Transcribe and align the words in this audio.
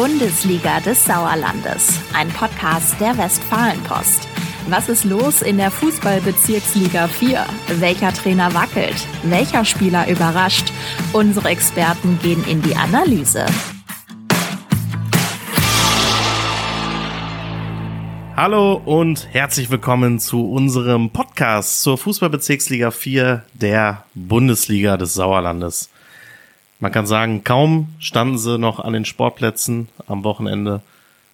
Bundesliga 0.00 0.78
des 0.78 1.04
Sauerlandes, 1.04 1.98
ein 2.14 2.28
Podcast 2.28 3.00
der 3.00 3.18
Westfalenpost. 3.18 4.28
Was 4.68 4.88
ist 4.88 5.02
los 5.02 5.42
in 5.42 5.56
der 5.56 5.72
Fußballbezirksliga 5.72 7.08
4? 7.08 7.44
Welcher 7.80 8.12
Trainer 8.12 8.54
wackelt? 8.54 8.94
Welcher 9.24 9.64
Spieler 9.64 10.08
überrascht? 10.08 10.72
Unsere 11.12 11.48
Experten 11.48 12.16
gehen 12.22 12.44
in 12.46 12.62
die 12.62 12.76
Analyse. 12.76 13.44
Hallo 18.36 18.74
und 18.84 19.26
herzlich 19.32 19.68
willkommen 19.68 20.20
zu 20.20 20.48
unserem 20.48 21.10
Podcast 21.10 21.82
zur 21.82 21.98
Fußballbezirksliga 21.98 22.92
4 22.92 23.42
der 23.52 24.04
Bundesliga 24.14 24.96
des 24.96 25.14
Sauerlandes. 25.14 25.90
Man 26.80 26.92
kann 26.92 27.06
sagen, 27.06 27.42
kaum 27.42 27.88
standen 27.98 28.38
sie 28.38 28.58
noch 28.58 28.78
an 28.78 28.92
den 28.92 29.04
Sportplätzen 29.04 29.88
am 30.06 30.22
Wochenende. 30.24 30.82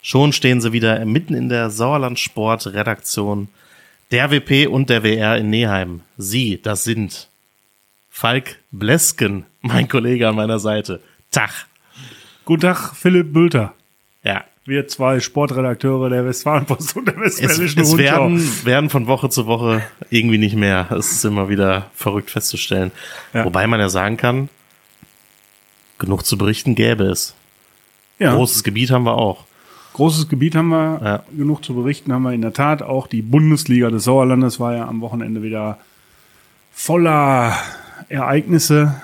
Schon 0.00 0.32
stehen 0.32 0.60
sie 0.60 0.72
wieder 0.72 1.04
mitten 1.04 1.34
in 1.34 1.48
der 1.48 1.70
Sauerland 1.70 2.18
Sport 2.18 2.66
Redaktion 2.68 3.48
der 4.10 4.30
WP 4.30 4.66
und 4.66 4.90
der 4.90 5.02
WR 5.02 5.36
in 5.36 5.50
Neheim. 5.50 6.00
Sie, 6.16 6.60
das 6.62 6.84
sind 6.84 7.28
Falk 8.10 8.56
Blesken, 8.70 9.44
mein 9.60 9.88
Kollege 9.88 10.28
an 10.28 10.36
meiner 10.36 10.58
Seite. 10.58 11.00
Tag. 11.30 11.66
Guten 12.44 12.62
Tag, 12.62 12.94
Philipp 12.94 13.32
Bülter. 13.32 13.74
Ja. 14.22 14.44
Wir 14.66 14.86
zwei 14.88 15.20
Sportredakteure 15.20 16.08
der 16.08 16.24
Westfalenpost 16.24 16.96
und 16.96 17.06
der 17.06 17.18
Es, 17.18 17.42
Westfälischen 17.42 17.82
es 17.82 17.90
Rundschau. 17.90 18.04
werden, 18.06 18.64
werden 18.64 18.90
von 18.90 19.06
Woche 19.06 19.28
zu 19.28 19.46
Woche 19.46 19.82
irgendwie 20.10 20.38
nicht 20.38 20.56
mehr. 20.56 20.90
Es 20.92 21.12
ist 21.12 21.24
immer 21.24 21.48
wieder 21.48 21.90
verrückt 21.94 22.30
festzustellen. 22.30 22.92
Ja. 23.34 23.44
Wobei 23.44 23.66
man 23.66 23.80
ja 23.80 23.88
sagen 23.88 24.16
kann, 24.16 24.48
genug 25.98 26.24
zu 26.26 26.36
berichten 26.38 26.74
gäbe 26.74 27.04
es. 27.04 27.34
ja, 28.18 28.34
Großes 28.34 28.62
Gebiet 28.64 28.90
haben 28.90 29.04
wir 29.04 29.16
auch. 29.16 29.44
großes 29.94 30.28
Gebiet 30.28 30.54
haben 30.56 30.68
wir, 30.68 31.00
Ja. 31.02 31.22
genug 31.36 31.64
zu 31.64 31.74
berichten 31.74 32.12
haben 32.12 32.22
wir 32.22 32.32
in 32.32 32.42
der 32.42 32.52
Tat. 32.52 32.82
Auch 32.82 33.06
die 33.06 33.22
Bundesliga 33.22 33.90
des 33.90 34.04
Sauerlandes 34.04 34.58
war 34.60 34.74
ja 34.74 34.86
am 34.88 35.00
Wochenende 35.00 35.42
wieder 35.42 35.78
voller 36.72 37.56
Ereignisse, 38.08 39.00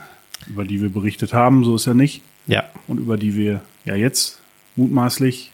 über 0.48 0.64
die 0.64 0.80
wir 0.82 0.90
berichtet 0.90 1.32
haben, 1.32 1.64
so 1.64 1.76
ist 1.76 1.86
ja 1.86 1.94
nicht. 1.94 2.22
Ja. 2.46 2.64
Und 2.88 2.98
über 2.98 3.16
die 3.16 3.36
wir 3.36 3.60
ja 3.84 3.94
jetzt 3.94 4.40
mutmaßlich 4.76 5.52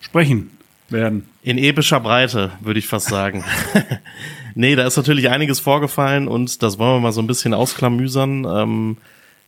sprechen 0.00 0.50
werden. 0.88 1.28
In 1.42 1.58
epischer 1.58 2.00
Breite, 2.00 2.52
würde 2.60 2.78
ich 2.78 2.86
fast 2.86 3.08
sagen. 3.08 3.44
nee, 4.54 4.74
da 4.74 4.86
ist 4.86 4.96
natürlich 4.96 5.30
einiges 5.30 5.60
vorgefallen 5.60 6.26
und 6.28 6.62
das 6.62 6.78
wollen 6.78 6.96
wir 6.96 7.00
mal 7.00 7.12
so 7.12 7.22
ein 7.22 7.26
bisschen 7.26 7.54
ausklamüsern. 7.54 8.44
Ähm, 8.44 8.96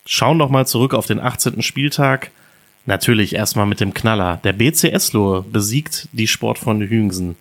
schauen 0.06 0.38
doch 0.38 0.48
mal 0.48 0.66
zurück 0.66 0.94
auf 0.94 1.06
den 1.06 1.20
18. 1.20 1.60
Spieltag. 1.62 2.30
Natürlich 2.86 3.34
erstmal 3.34 3.66
mit 3.66 3.80
dem 3.80 3.92
Knaller. 3.92 4.38
Der 4.44 4.52
BC 4.52 4.84
Eslohe 4.92 5.42
besiegt 5.42 6.08
die 6.12 6.28
Sportfreunde 6.28 6.88
Hüngsen. 6.88 7.36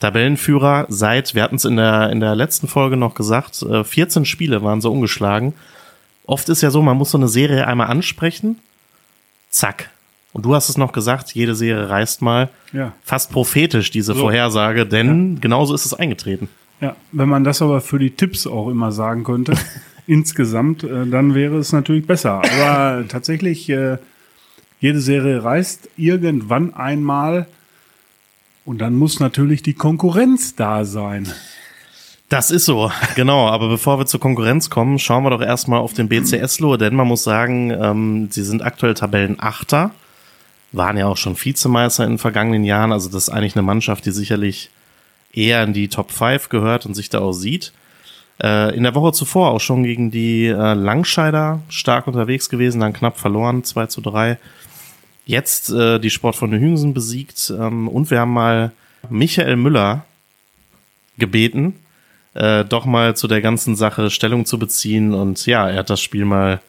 Tabellenführer 0.00 0.86
seit, 0.88 1.34
wir 1.34 1.42
hatten 1.42 1.56
es 1.56 1.64
in 1.64 1.76
der, 1.76 2.10
in 2.10 2.20
der 2.20 2.34
letzten 2.34 2.66
Folge 2.68 2.96
noch 2.96 3.14
gesagt, 3.14 3.62
äh, 3.62 3.84
14 3.84 4.24
Spiele 4.24 4.62
waren 4.62 4.80
so 4.80 4.92
ungeschlagen. 4.92 5.54
Oft 6.26 6.48
ist 6.48 6.60
ja 6.62 6.70
so, 6.70 6.82
man 6.82 6.96
muss 6.96 7.12
so 7.12 7.18
eine 7.18 7.28
Serie 7.28 7.66
einmal 7.66 7.86
ansprechen, 7.86 8.58
zack. 9.50 9.90
Und 10.32 10.44
du 10.44 10.54
hast 10.54 10.68
es 10.68 10.76
noch 10.76 10.92
gesagt, 10.92 11.32
jede 11.34 11.54
Serie 11.54 11.88
reißt 11.88 12.20
mal. 12.20 12.48
Ja. 12.72 12.92
Fast 13.04 13.30
prophetisch, 13.30 13.92
diese 13.92 14.14
So. 14.14 14.20
Vorhersage, 14.22 14.84
denn 14.84 15.40
genauso 15.40 15.74
ist 15.74 15.86
es 15.86 15.94
eingetreten. 15.94 16.48
Ja, 16.80 16.96
wenn 17.12 17.28
man 17.28 17.44
das 17.44 17.62
aber 17.62 17.80
für 17.80 18.00
die 18.00 18.10
Tipps 18.10 18.46
auch 18.46 18.68
immer 18.68 18.90
sagen 18.90 19.22
könnte, 19.22 19.54
insgesamt, 20.06 20.84
äh, 20.84 21.06
dann 21.06 21.34
wäre 21.34 21.58
es 21.58 21.72
natürlich 21.72 22.06
besser. 22.06 22.42
Aber 22.42 23.04
tatsächlich, 23.08 23.68
äh, 23.68 23.98
jede 24.80 25.00
Serie 25.00 25.42
reißt 25.42 25.88
irgendwann 25.96 26.74
einmal 26.74 27.46
und 28.64 28.78
dann 28.78 28.94
muss 28.94 29.20
natürlich 29.20 29.62
die 29.62 29.74
Konkurrenz 29.74 30.56
da 30.56 30.84
sein. 30.84 31.32
Das 32.28 32.50
ist 32.50 32.64
so, 32.64 32.90
genau. 33.14 33.48
Aber 33.48 33.68
bevor 33.68 33.98
wir 33.98 34.06
zur 34.06 34.20
Konkurrenz 34.20 34.70
kommen, 34.70 34.98
schauen 34.98 35.24
wir 35.24 35.30
doch 35.30 35.42
erstmal 35.42 35.80
auf 35.80 35.92
den 35.92 36.08
BC 36.08 36.34
Eslohe, 36.34 36.78
denn 36.78 36.94
man 36.94 37.06
muss 37.06 37.22
sagen, 37.22 37.70
ähm, 37.70 38.28
sie 38.30 38.42
sind 38.42 38.62
aktuell 38.62 38.94
Tabellenachter, 38.94 39.92
waren 40.72 40.96
ja 40.96 41.06
auch 41.06 41.16
schon 41.16 41.36
Vizemeister 41.36 42.04
in 42.04 42.12
den 42.12 42.18
vergangenen 42.18 42.64
Jahren. 42.64 42.92
Also 42.92 43.08
das 43.08 43.28
ist 43.28 43.30
eigentlich 43.30 43.56
eine 43.56 43.62
Mannschaft, 43.62 44.06
die 44.06 44.10
sicherlich 44.10 44.70
eher 45.32 45.62
in 45.62 45.72
die 45.72 45.88
Top 45.88 46.10
5 46.10 46.48
gehört 46.48 46.86
und 46.86 46.94
sich 46.94 47.08
da 47.08 47.20
auch 47.20 47.32
sieht. 47.32 47.72
Äh, 48.42 48.76
in 48.76 48.82
der 48.82 48.94
Woche 48.94 49.12
zuvor 49.12 49.50
auch 49.50 49.60
schon 49.60 49.84
gegen 49.84 50.10
die 50.10 50.46
äh, 50.46 50.74
Langscheider 50.74 51.60
stark 51.68 52.06
unterwegs 52.06 52.48
gewesen, 52.48 52.80
dann 52.80 52.92
knapp 52.92 53.18
verloren, 53.18 53.64
2 53.64 53.86
zu 53.86 54.00
3. 54.00 54.38
Jetzt 55.26 55.70
äh, 55.70 55.98
die 55.98 56.10
Sportfreunde 56.10 56.58
Hüngsen 56.58 56.94
besiegt 56.94 57.52
ähm, 57.56 57.88
und 57.88 58.10
wir 58.10 58.20
haben 58.20 58.32
mal 58.32 58.72
Michael 59.08 59.56
Müller 59.56 60.04
gebeten, 61.16 61.74
äh, 62.34 62.64
doch 62.64 62.84
mal 62.84 63.16
zu 63.16 63.28
der 63.28 63.40
ganzen 63.40 63.76
Sache 63.76 64.10
Stellung 64.10 64.44
zu 64.44 64.58
beziehen. 64.58 65.14
Und 65.14 65.46
ja, 65.46 65.68
er 65.68 65.78
hat 65.78 65.90
das 65.90 66.00
Spiel 66.00 66.24
mal 66.24 66.60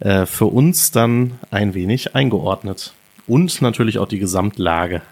äh, 0.00 0.26
für 0.26 0.46
uns 0.46 0.92
dann 0.92 1.32
ein 1.50 1.74
wenig 1.74 2.14
eingeordnet. 2.14 2.94
Und 3.26 3.62
natürlich 3.62 3.98
auch 3.98 4.08
die 4.08 4.18
Gesamtlage. 4.18 5.02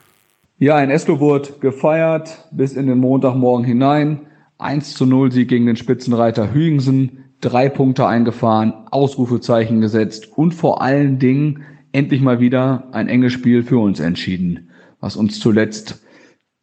Ja, 0.59 0.81
in 0.81 0.91
Eslo 0.91 1.19
wurde 1.19 1.54
gefeiert 1.60 2.47
bis 2.53 2.75
in 2.75 2.87
den 2.87 2.98
Montagmorgen 2.98 3.65
hinein. 3.65 4.21
1 4.62 4.94
zu 4.94 5.06
0 5.06 5.32
Sieg 5.32 5.48
gegen 5.48 5.66
den 5.66 5.76
Spitzenreiter 5.76 6.52
Hügensen. 6.52 7.24
Drei 7.40 7.68
Punkte 7.68 8.06
eingefahren, 8.06 8.72
Ausrufezeichen 8.90 9.80
gesetzt 9.80 10.36
und 10.36 10.52
vor 10.54 10.80
allen 10.80 11.18
Dingen 11.18 11.64
endlich 11.90 12.20
mal 12.20 12.40
wieder 12.40 12.88
ein 12.92 13.08
enges 13.08 13.32
Spiel 13.32 13.64
für 13.64 13.78
uns 13.78 14.00
entschieden, 14.00 14.70
was 15.00 15.16
uns 15.16 15.40
zuletzt 15.40 16.02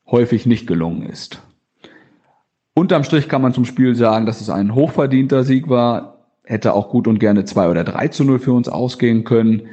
häufig 0.07 0.45
nicht 0.45 0.67
gelungen 0.67 1.03
ist. 1.03 1.41
Unterm 2.73 3.03
Strich 3.03 3.27
kann 3.27 3.41
man 3.41 3.53
zum 3.53 3.65
Spiel 3.65 3.95
sagen, 3.95 4.25
dass 4.25 4.39
es 4.39 4.49
ein 4.49 4.73
hochverdienter 4.73 5.43
Sieg 5.43 5.67
war. 5.69 6.25
Hätte 6.43 6.73
auch 6.73 6.89
gut 6.89 7.07
und 7.07 7.19
gerne 7.19 7.43
2 7.43 7.69
oder 7.69 7.83
3 7.83 8.07
zu 8.07 8.23
0 8.23 8.39
für 8.39 8.53
uns 8.53 8.69
ausgehen 8.69 9.25
können. 9.25 9.63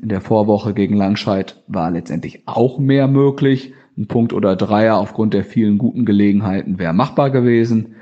In 0.00 0.08
der 0.08 0.20
Vorwoche 0.20 0.74
gegen 0.74 0.96
Langscheid 0.96 1.62
war 1.68 1.90
letztendlich 1.90 2.42
auch 2.46 2.78
mehr 2.78 3.06
möglich. 3.08 3.72
Ein 3.96 4.08
Punkt 4.08 4.32
oder 4.32 4.56
Dreier 4.56 4.96
aufgrund 4.96 5.32
der 5.34 5.44
vielen 5.44 5.78
guten 5.78 6.04
Gelegenheiten 6.04 6.78
wäre 6.78 6.92
machbar 6.92 7.30
gewesen. 7.30 7.96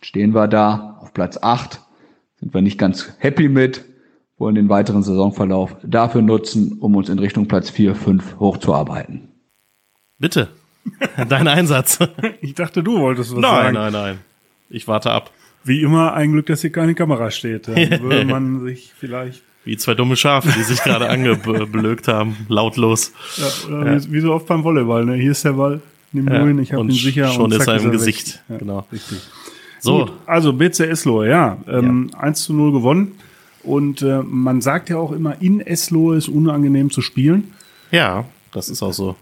Stehen 0.00 0.34
wir 0.34 0.48
da 0.48 0.98
auf 1.00 1.12
Platz 1.12 1.38
8. 1.40 1.80
Sind 2.36 2.54
wir 2.54 2.62
nicht 2.62 2.78
ganz 2.78 3.14
happy 3.18 3.48
mit. 3.48 3.84
Wollen 4.38 4.54
den 4.54 4.68
weiteren 4.68 5.02
Saisonverlauf 5.02 5.76
dafür 5.82 6.22
nutzen, 6.22 6.78
um 6.80 6.94
uns 6.94 7.08
in 7.08 7.18
Richtung 7.18 7.48
Platz 7.48 7.70
4, 7.70 7.94
5 7.94 8.38
hochzuarbeiten. 8.38 9.28
Bitte, 10.18 10.48
dein 11.28 11.48
Einsatz. 11.48 11.98
Ich 12.40 12.54
dachte, 12.54 12.82
du 12.82 12.98
wolltest 12.98 13.32
was 13.32 13.40
nein, 13.40 13.74
sagen. 13.74 13.74
nein, 13.74 13.92
nein. 13.92 14.18
Ich 14.68 14.88
warte 14.88 15.10
ab. 15.10 15.30
Wie 15.64 15.82
immer 15.82 16.14
ein 16.14 16.32
Glück, 16.32 16.46
dass 16.46 16.60
hier 16.60 16.70
keine 16.70 16.94
Kamera 16.94 17.30
steht. 17.30 17.68
Dann 17.68 17.76
würde 18.02 18.24
man 18.24 18.60
sich 18.60 18.92
vielleicht, 18.96 19.42
Wie 19.66 19.76
zwei 19.76 19.92
dumme 19.94 20.16
Schafe, 20.16 20.48
die 20.56 20.62
sich 20.62 20.82
gerade 20.82 21.08
angebelögt 21.10 22.08
haben, 22.08 22.36
lautlos. 22.48 23.12
ja, 23.36 23.68
oder 23.68 24.02
Wie, 24.02 24.12
wie 24.12 24.20
so 24.20 24.32
oft 24.32 24.46
beim 24.46 24.64
Volleyball. 24.64 25.04
Ne? 25.04 25.16
Hier 25.16 25.32
ist 25.32 25.44
der 25.44 25.52
Ball, 25.52 25.80
nimm 26.12 26.28
Ja, 26.28 26.46
ihn, 26.46 26.58
ich 26.60 26.72
habe 26.72 26.80
und 26.80 26.88
ihn 26.90 26.94
sicher. 26.96 27.28
schon 27.28 27.44
und 27.46 27.52
ist 27.52 27.64
zack, 27.64 27.80
er 27.80 27.84
im. 27.84 27.90
Gesicht. 27.90 28.42
Ja, 28.48 28.56
Genau. 28.58 28.86
Richtig. 28.90 29.18
So, 29.80 29.98
Gut, 30.06 30.12
also 30.24 30.52
BC 30.54 30.80
Eslohe, 30.88 31.28
ja, 31.28 31.58
ähm, 31.68 32.10
1 32.18 32.44
zu 32.44 32.54
0 32.54 32.72
gewonnen. 32.72 33.12
Und 33.62 34.00
äh, 34.02 34.22
man 34.22 34.60
sagt 34.60 34.88
ja 34.90 34.96
auch 34.96 35.12
immer, 35.12 35.42
in 35.42 35.60
Eslohe 35.60 36.16
ist 36.16 36.28
unangenehm 36.28 36.90
zu 36.90 37.02
spielen. 37.02 37.52
ja, 37.90 38.24
das 38.52 38.68
ist 38.70 38.82
auch 38.82 38.92
so. 38.94 39.16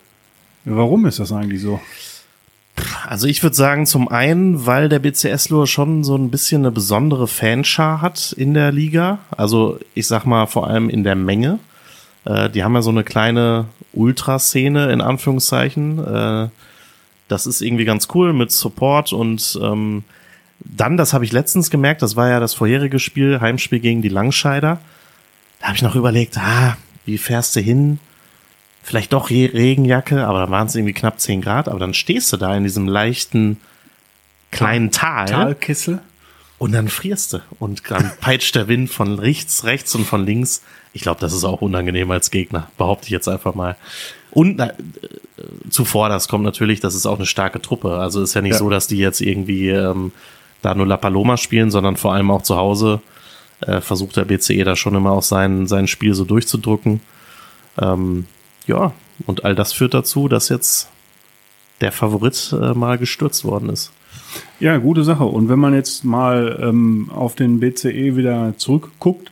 Warum 0.65 1.07
ist 1.07 1.19
das 1.19 1.33
eigentlich 1.33 1.61
so? 1.61 1.81
Also 3.07 3.27
ich 3.27 3.43
würde 3.43 3.57
sagen, 3.57 3.87
zum 3.87 4.09
einen, 4.09 4.67
weil 4.67 4.89
der 4.89 4.99
BCS 4.99 5.49
Lohr 5.51 5.67
schon 5.67 6.05
so 6.05 6.17
ein 6.17 6.31
bisschen 6.31 6.63
eine 6.63 6.71
besondere 6.71 7.29
Fanschar 7.29 8.01
hat 8.01 8.33
in 8.33 8.55
der 8.55 8.73
Liga. 8.73 9.19
Also 9.31 9.79
ich 9.95 10.07
sag 10.07 10.25
mal 10.25 10.47
vor 10.47 10.67
allem 10.67 10.89
in 10.89 11.05
der 11.05 11.15
Menge. 11.15 11.59
Äh, 12.25 12.51
die 12.51 12.65
haben 12.65 12.75
ja 12.75 12.83
so 12.83 12.91
eine 12.91 13.05
kleine 13.05 13.67
Ultraszene 13.93 14.93
in 14.93 15.01
Anführungszeichen. 15.01 16.05
Äh, 16.05 16.49
das 17.29 17.47
ist 17.47 17.63
irgendwie 17.63 17.85
ganz 17.85 18.09
cool 18.15 18.33
mit 18.33 18.53
Support 18.53 19.13
und 19.13 19.59
ähm, 19.63 20.05
dann, 20.61 20.97
das 20.97 21.13
habe 21.13 21.25
ich 21.25 21.33
letztens 21.33 21.71
gemerkt, 21.71 22.03
das 22.03 22.17
war 22.17 22.29
ja 22.29 22.41
das 22.41 22.55
vorherige 22.55 22.99
Spiel, 22.99 23.41
Heimspiel 23.41 23.81
gegen 23.81 24.03
die 24.03 24.09
Langscheider. 24.09 24.79
Da 25.61 25.67
habe 25.67 25.77
ich 25.77 25.83
noch 25.83 25.95
überlegt, 25.95 26.39
ah, 26.39 26.77
wie 27.05 27.19
fährst 27.19 27.57
du 27.57 27.61
hin? 27.61 27.99
Vielleicht 28.87 29.15
doch 29.15 29.31
Regenjacke, 29.31 30.27
aber 30.27 30.41
da 30.41 30.51
waren 30.51 30.67
es 30.67 30.75
irgendwie 30.75 30.93
knapp 30.93 31.19
10 31.19 31.41
Grad, 31.41 31.69
aber 31.69 31.79
dann 31.79 31.95
stehst 31.95 32.31
du 32.33 32.37
da 32.37 32.55
in 32.55 32.65
diesem 32.65 32.87
leichten 32.87 33.59
kleinen 34.51 34.91
Tal. 34.91 35.27
Talkessel. 35.27 36.01
Und 36.59 36.73
dann 36.73 36.89
frierst 36.89 37.33
du. 37.33 37.39
Und 37.59 37.83
dann 37.91 38.13
peitscht 38.21 38.55
der 38.55 38.69
Wind 38.69 38.91
von 38.91 39.19
rechts, 39.19 39.65
rechts 39.65 39.95
und 39.95 40.05
von 40.07 40.25
links. 40.25 40.63
Ich 40.93 41.01
glaube, 41.03 41.19
das 41.21 41.33
ist 41.33 41.45
auch 41.45 41.63
unangenehm 41.63 42.11
als 42.11 42.31
Gegner, 42.31 42.69
behaupte 42.77 43.07
ich 43.07 43.11
jetzt 43.11 43.27
einfach 43.27 43.55
mal. 43.55 43.77
Und 44.31 44.61
äh, 44.61 44.73
zuvor, 45.71 46.09
das 46.11 46.29
kommt 46.29 46.45
natürlich, 46.45 46.81
das 46.81 46.95
ist 46.95 47.07
auch 47.07 47.17
eine 47.17 47.27
starke 47.27 47.63
Truppe. 47.63 47.97
Also 47.97 48.23
ist 48.23 48.35
ja 48.35 48.43
nicht 48.43 48.53
Ja. 48.53 48.59
so, 48.59 48.69
dass 48.69 48.87
die 48.87 48.99
jetzt 48.99 49.21
irgendwie 49.23 49.71
ähm, 49.71 50.13
da 50.61 50.75
nur 50.75 50.87
La 50.87 50.99
Paloma 50.99 51.37
spielen, 51.39 51.71
sondern 51.71 51.97
vor 51.97 52.13
allem 52.13 52.31
auch 52.31 52.43
zu 52.43 52.57
Hause 52.57 53.01
äh, 53.63 53.81
versucht 53.81 54.17
der 54.17 54.25
BCE 54.27 54.63
da 54.65 54.77
schon 54.77 54.95
immer 54.95 55.13
auch 55.13 55.23
sein, 55.23 55.67
sein 55.67 55.89
Spiel 55.89 56.15
so 56.15 56.25
durchzudrücken. 56.25 57.01
Ähm, 57.81 58.27
ja, 58.67 58.93
und 59.27 59.45
all 59.45 59.55
das 59.55 59.73
führt 59.73 59.95
dazu, 59.95 60.29
dass 60.29 60.49
jetzt 60.49 60.89
der 61.81 61.93
Favorit 61.93 62.55
äh, 62.59 62.75
mal 62.75 62.99
gestürzt 62.99 63.45
worden 63.45 63.69
ist. 63.69 63.93
Ja, 64.61 64.77
gute 64.79 65.05
Sache. 65.05 65.25
Und 65.25 65.49
wenn 65.49 65.59
man 65.59 65.75
jetzt 65.75 66.05
mal 66.05 66.59
ähm, 66.63 67.11
auf 67.13 67.35
den 67.35 67.61
BCE 67.61 68.17
wieder 68.17 68.55
zurückguckt, 68.57 69.31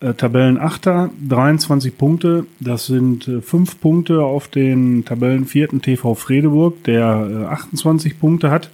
äh, 0.00 0.14
Tabellenachter, 0.14 1.10
23 1.28 1.96
Punkte, 1.96 2.46
das 2.60 2.86
sind 2.86 3.28
äh, 3.28 3.40
fünf 3.40 3.80
Punkte 3.80 4.22
auf 4.22 4.48
den 4.48 5.04
Tabellenvierten 5.04 5.82
TV 5.82 6.14
Fredeburg, 6.14 6.82
der 6.84 7.46
äh, 7.50 7.52
28 7.52 8.18
Punkte 8.18 8.50
hat. 8.50 8.70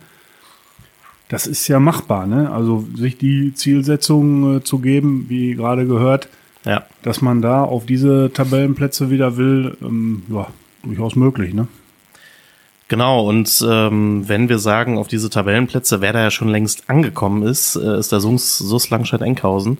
Das 1.29 1.47
ist 1.47 1.69
ja 1.69 1.79
machbar, 1.79 2.27
ne? 2.27 2.51
Also 2.51 2.85
sich 2.97 3.17
die 3.17 3.55
Zielsetzung 3.55 4.57
äh, 4.57 4.65
zu 4.65 4.79
geben, 4.79 5.27
wie 5.29 5.55
gerade 5.55 5.87
gehört, 5.87 6.29
Ja. 6.65 6.85
dass 7.03 7.23
man 7.23 7.41
da 7.41 7.65
auf 7.65 7.87
diese 7.87 8.31
Tabellenplätze 8.33 9.11
wieder 9.11 9.37
will, 9.39 9.77
ähm, 9.81 10.25
ja, 10.29 10.49
durchaus 10.83 11.17
möglich, 11.17 11.55
ne? 11.55 11.69
Genau, 12.89 13.27
und 13.29 13.65
ähm, 13.67 14.29
wenn 14.29 14.49
wir 14.49 14.59
sagen, 14.59 14.99
auf 14.99 15.07
diese 15.07 15.31
Tabellenplätze, 15.31 16.01
wer 16.01 16.13
da 16.13 16.23
ja 16.23 16.31
schon 16.31 16.49
längst 16.49 16.91
angekommen 16.91 17.45
ist, 17.45 17.77
äh, 17.77 17.99
ist 17.99 18.11
der 18.11 18.21
Sus, 18.21 18.59
Sus 18.59 18.91
Langstedt-Enkhausen. 18.91 19.79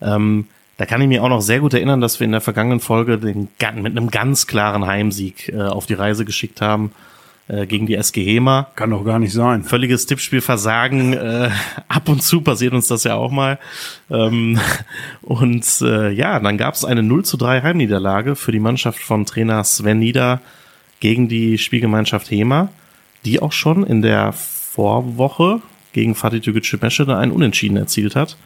Ähm, 0.00 0.46
da 0.78 0.86
kann 0.86 1.00
ich 1.00 1.08
mir 1.08 1.24
auch 1.24 1.28
noch 1.28 1.40
sehr 1.40 1.60
gut 1.60 1.74
erinnern, 1.74 2.00
dass 2.00 2.20
wir 2.20 2.24
in 2.24 2.32
der 2.32 2.40
vergangenen 2.40 2.80
Folge 2.80 3.18
den, 3.18 3.48
mit 3.74 3.96
einem 3.96 4.10
ganz 4.10 4.46
klaren 4.46 4.86
Heimsieg 4.86 5.48
äh, 5.48 5.60
auf 5.60 5.86
die 5.86 5.94
Reise 5.94 6.24
geschickt 6.24 6.60
haben 6.60 6.92
äh, 7.48 7.66
gegen 7.66 7.86
die 7.86 7.94
SG 7.94 8.24
Hema. 8.24 8.68
Kann 8.74 8.90
doch 8.90 9.04
gar 9.04 9.18
nicht 9.18 9.32
sein. 9.32 9.62
Völliges 9.62 10.06
Tippspielversagen. 10.06 11.12
Äh, 11.12 11.50
ab 11.88 12.08
und 12.08 12.22
zu 12.22 12.40
passiert 12.40 12.74
uns 12.74 12.88
das 12.88 13.04
ja 13.04 13.14
auch 13.14 13.30
mal. 13.30 13.58
Ähm, 14.10 14.58
und 15.22 15.64
äh, 15.82 16.10
ja, 16.10 16.40
dann 16.40 16.58
gab 16.58 16.74
es 16.74 16.84
eine 16.84 17.02
0 17.02 17.24
zu 17.24 17.36
3 17.36 17.62
Heimniederlage 17.62 18.36
für 18.36 18.52
die 18.52 18.60
Mannschaft 18.60 18.98
von 18.98 19.26
Trainer 19.26 19.62
Sven 19.64 19.98
Nieder 19.98 20.40
gegen 21.00 21.28
die 21.28 21.58
Spielgemeinschaft 21.58 22.30
Hema, 22.30 22.68
die 23.24 23.40
auch 23.40 23.52
schon 23.52 23.84
in 23.84 24.02
der 24.02 24.32
Vorwoche 24.32 25.60
gegen 25.92 26.14
Fatih 26.14 26.40
Tügücü 26.40 26.78
Meschede 26.80 27.16
einen 27.16 27.32
Unentschieden 27.32 27.76
erzielt 27.76 28.16
hat. 28.16 28.36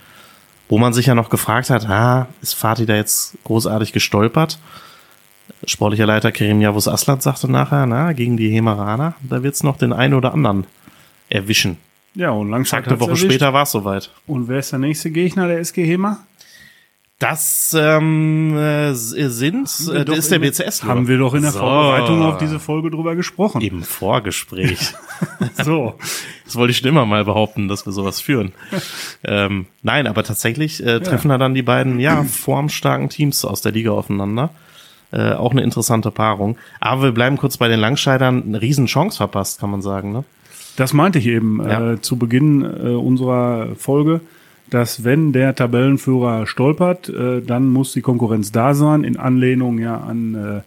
Wo 0.68 0.78
man 0.78 0.92
sich 0.92 1.06
ja 1.06 1.16
noch 1.16 1.30
gefragt 1.30 1.70
hat, 1.70 1.88
ah, 1.88 2.28
ist 2.42 2.54
Fatih 2.54 2.86
da 2.86 2.94
jetzt 2.94 3.36
großartig 3.44 3.92
gestolpert? 3.92 4.58
Sportlicher 5.64 6.06
Leiter 6.06 6.32
Kerim 6.32 6.60
Yavuz 6.60 6.88
Aslan 6.88 7.20
sagte 7.20 7.50
nachher, 7.50 7.86
na, 7.86 8.12
gegen 8.12 8.36
die 8.36 8.50
Hemeraner, 8.50 9.14
da 9.22 9.42
wird's 9.42 9.62
noch 9.62 9.76
den 9.76 9.92
einen 9.92 10.14
oder 10.14 10.32
anderen 10.32 10.66
erwischen. 11.28 11.76
Ja, 12.14 12.30
und 12.30 12.66
Zack, 12.66 12.88
eine 12.88 12.98
Woche 12.98 13.16
später 13.16 13.52
war's 13.52 13.70
soweit. 13.70 14.10
Und 14.26 14.48
wer 14.48 14.58
ist 14.58 14.72
der 14.72 14.78
nächste 14.80 15.10
Gegner 15.10 15.46
der 15.46 15.60
SG 15.60 15.84
Hema? 15.84 16.18
Das 17.20 17.76
ähm, 17.78 18.56
äh, 18.56 18.94
sind, 18.94 19.68
äh, 19.92 20.04
das 20.06 20.18
ist 20.18 20.32
der 20.32 20.38
BCS. 20.38 20.84
Haben 20.84 21.06
wir 21.06 21.18
doch 21.18 21.34
in 21.34 21.42
der 21.42 21.50
so. 21.50 21.58
Vorbereitung 21.58 22.22
auf 22.22 22.38
diese 22.38 22.58
Folge 22.58 22.90
drüber 22.90 23.14
gesprochen. 23.14 23.60
Im 23.60 23.82
Vorgespräch. 23.82 24.94
So. 25.62 25.94
Das 26.46 26.56
wollte 26.56 26.70
ich 26.70 26.78
schon 26.78 26.88
immer 26.88 27.04
mal 27.04 27.24
behaupten, 27.24 27.68
dass 27.68 27.84
wir 27.84 27.92
sowas 27.92 28.20
führen. 28.20 28.52
ähm, 29.22 29.66
nein, 29.82 30.06
aber 30.06 30.24
tatsächlich 30.24 30.82
äh, 30.82 31.00
treffen 31.00 31.28
da 31.28 31.36
dann 31.36 31.54
die 31.54 31.62
beiden 31.62 32.00
ja 32.00 32.24
formstarken 32.24 33.10
Teams 33.10 33.44
aus 33.44 33.60
der 33.60 33.72
Liga 33.72 33.90
aufeinander. 33.90 34.48
Äh, 35.12 35.32
auch 35.32 35.50
eine 35.50 35.62
interessante 35.62 36.10
Paarung. 36.10 36.56
Aber 36.78 37.02
wir 37.02 37.12
bleiben 37.12 37.36
kurz 37.36 37.56
bei 37.56 37.68
den 37.68 37.80
Langscheidern. 37.80 38.44
Eine 38.46 38.60
Riesenchance 38.62 39.16
verpasst, 39.16 39.58
kann 39.60 39.70
man 39.70 39.82
sagen. 39.82 40.12
Ne? 40.12 40.24
Das 40.76 40.92
meinte 40.92 41.18
ich 41.18 41.26
eben 41.26 41.60
Ja. 41.68 41.92
äh, 41.92 42.00
zu 42.00 42.16
Beginn 42.16 42.62
äh, 42.62 42.90
unserer 42.94 43.74
Folge, 43.76 44.20
dass 44.70 45.02
wenn 45.02 45.32
der 45.32 45.54
Tabellenführer 45.56 46.46
stolpert, 46.46 47.08
äh, 47.08 47.42
dann 47.42 47.68
muss 47.70 47.92
die 47.92 48.02
Konkurrenz 48.02 48.52
da 48.52 48.72
sein, 48.74 49.02
in 49.02 49.16
Anlehnung 49.16 49.78
ja 49.78 49.96
an 49.96 50.34
äh, 50.34 50.60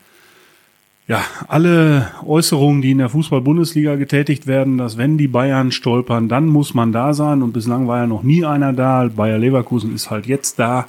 ja, 1.06 1.22
alle 1.48 2.12
Äußerungen, 2.25 2.81
die 2.81 2.92
in 2.92 2.98
der 2.98 3.10
Fußball-Bundesliga 3.10 3.96
getätigt 3.96 4.48
werden, 4.48 4.78
dass 4.78 4.98
wenn 4.98 5.18
die 5.18 5.28
Bayern 5.28 5.72
stolpern, 5.72 6.30
dann 6.30 6.48
muss 6.48 6.74
man 6.74 6.94
da 6.94 7.13
sein. 7.13 7.42
Und 7.42 7.51
bislang 7.51 7.88
war 7.88 8.00
ja 8.00 8.07
noch 8.07 8.24
nie 8.24 8.46
einer 8.46 8.72
da. 8.72 9.10
Bayer 9.13 9.38
Leverkusen 9.38 9.94
ist 9.94 10.10
halt 10.10 10.28
jetzt 10.28 10.60
da. 10.60 10.88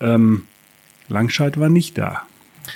Ähm, 0.00 0.42
Langscheid 1.08 1.58
war 1.58 1.70
nicht 1.70 1.96
da. 1.96 2.22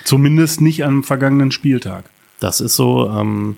Zumindest 0.03 0.61
nicht 0.61 0.83
am 0.83 1.03
vergangenen 1.03 1.51
Spieltag. 1.51 2.05
Das 2.39 2.61
ist 2.61 2.75
so. 2.75 3.09
Ähm, 3.09 3.57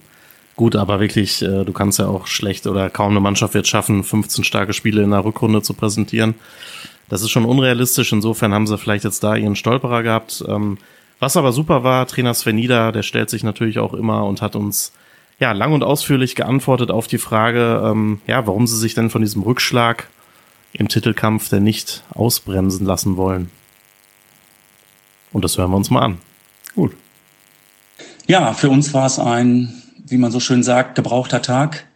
gut, 0.55 0.75
aber 0.75 0.99
wirklich, 0.99 1.41
äh, 1.41 1.65
du 1.65 1.73
kannst 1.73 1.99
ja 1.99 2.07
auch 2.07 2.27
schlecht 2.27 2.67
oder 2.67 2.89
kaum 2.89 3.11
eine 3.11 3.19
Mannschaft 3.19 3.53
wird 3.53 3.67
schaffen, 3.67 4.03
15 4.03 4.43
starke 4.43 4.73
Spiele 4.73 5.03
in 5.03 5.11
der 5.11 5.25
Rückrunde 5.25 5.61
zu 5.61 5.73
präsentieren. 5.73 6.35
Das 7.09 7.21
ist 7.21 7.29
schon 7.29 7.45
unrealistisch. 7.45 8.11
Insofern 8.11 8.53
haben 8.53 8.67
sie 8.67 8.77
vielleicht 8.77 9.03
jetzt 9.03 9.23
da 9.23 9.35
ihren 9.35 9.55
Stolperer 9.55 10.03
gehabt. 10.03 10.43
Ähm, 10.47 10.77
was 11.19 11.37
aber 11.37 11.51
super 11.51 11.83
war, 11.83 12.05
Trainer 12.05 12.33
Sven 12.33 12.57
Nieder, 12.57 12.91
der 12.91 13.03
stellt 13.03 13.29
sich 13.29 13.43
natürlich 13.43 13.79
auch 13.79 13.93
immer 13.93 14.25
und 14.25 14.41
hat 14.41 14.55
uns 14.55 14.91
ja 15.39 15.51
lang 15.51 15.73
und 15.73 15.83
ausführlich 15.83 16.35
geantwortet 16.35 16.91
auf 16.91 17.07
die 17.07 17.17
Frage, 17.17 17.81
ähm, 17.83 18.21
ja, 18.27 18.45
warum 18.45 18.67
sie 18.67 18.77
sich 18.77 18.93
denn 18.93 19.09
von 19.09 19.21
diesem 19.21 19.41
Rückschlag 19.41 20.09
im 20.73 20.87
Titelkampf 20.87 21.49
denn 21.49 21.63
nicht 21.63 22.03
ausbremsen 22.13 22.85
lassen 22.85 23.17
wollen. 23.17 23.49
Und 25.31 25.43
das 25.43 25.57
hören 25.57 25.71
wir 25.71 25.77
uns 25.77 25.89
mal 25.89 26.01
an. 26.01 26.17
Gut. 26.77 26.95
Ja, 28.27 28.53
für 28.53 28.69
uns 28.69 28.93
war 28.93 29.07
es 29.07 29.17
ein, 29.17 29.81
wie 30.05 30.17
man 30.17 30.31
so 30.31 30.39
schön 30.39 30.61
sagt, 30.61 30.93
gebrauchter 30.93 31.41
Tag. 31.41 31.87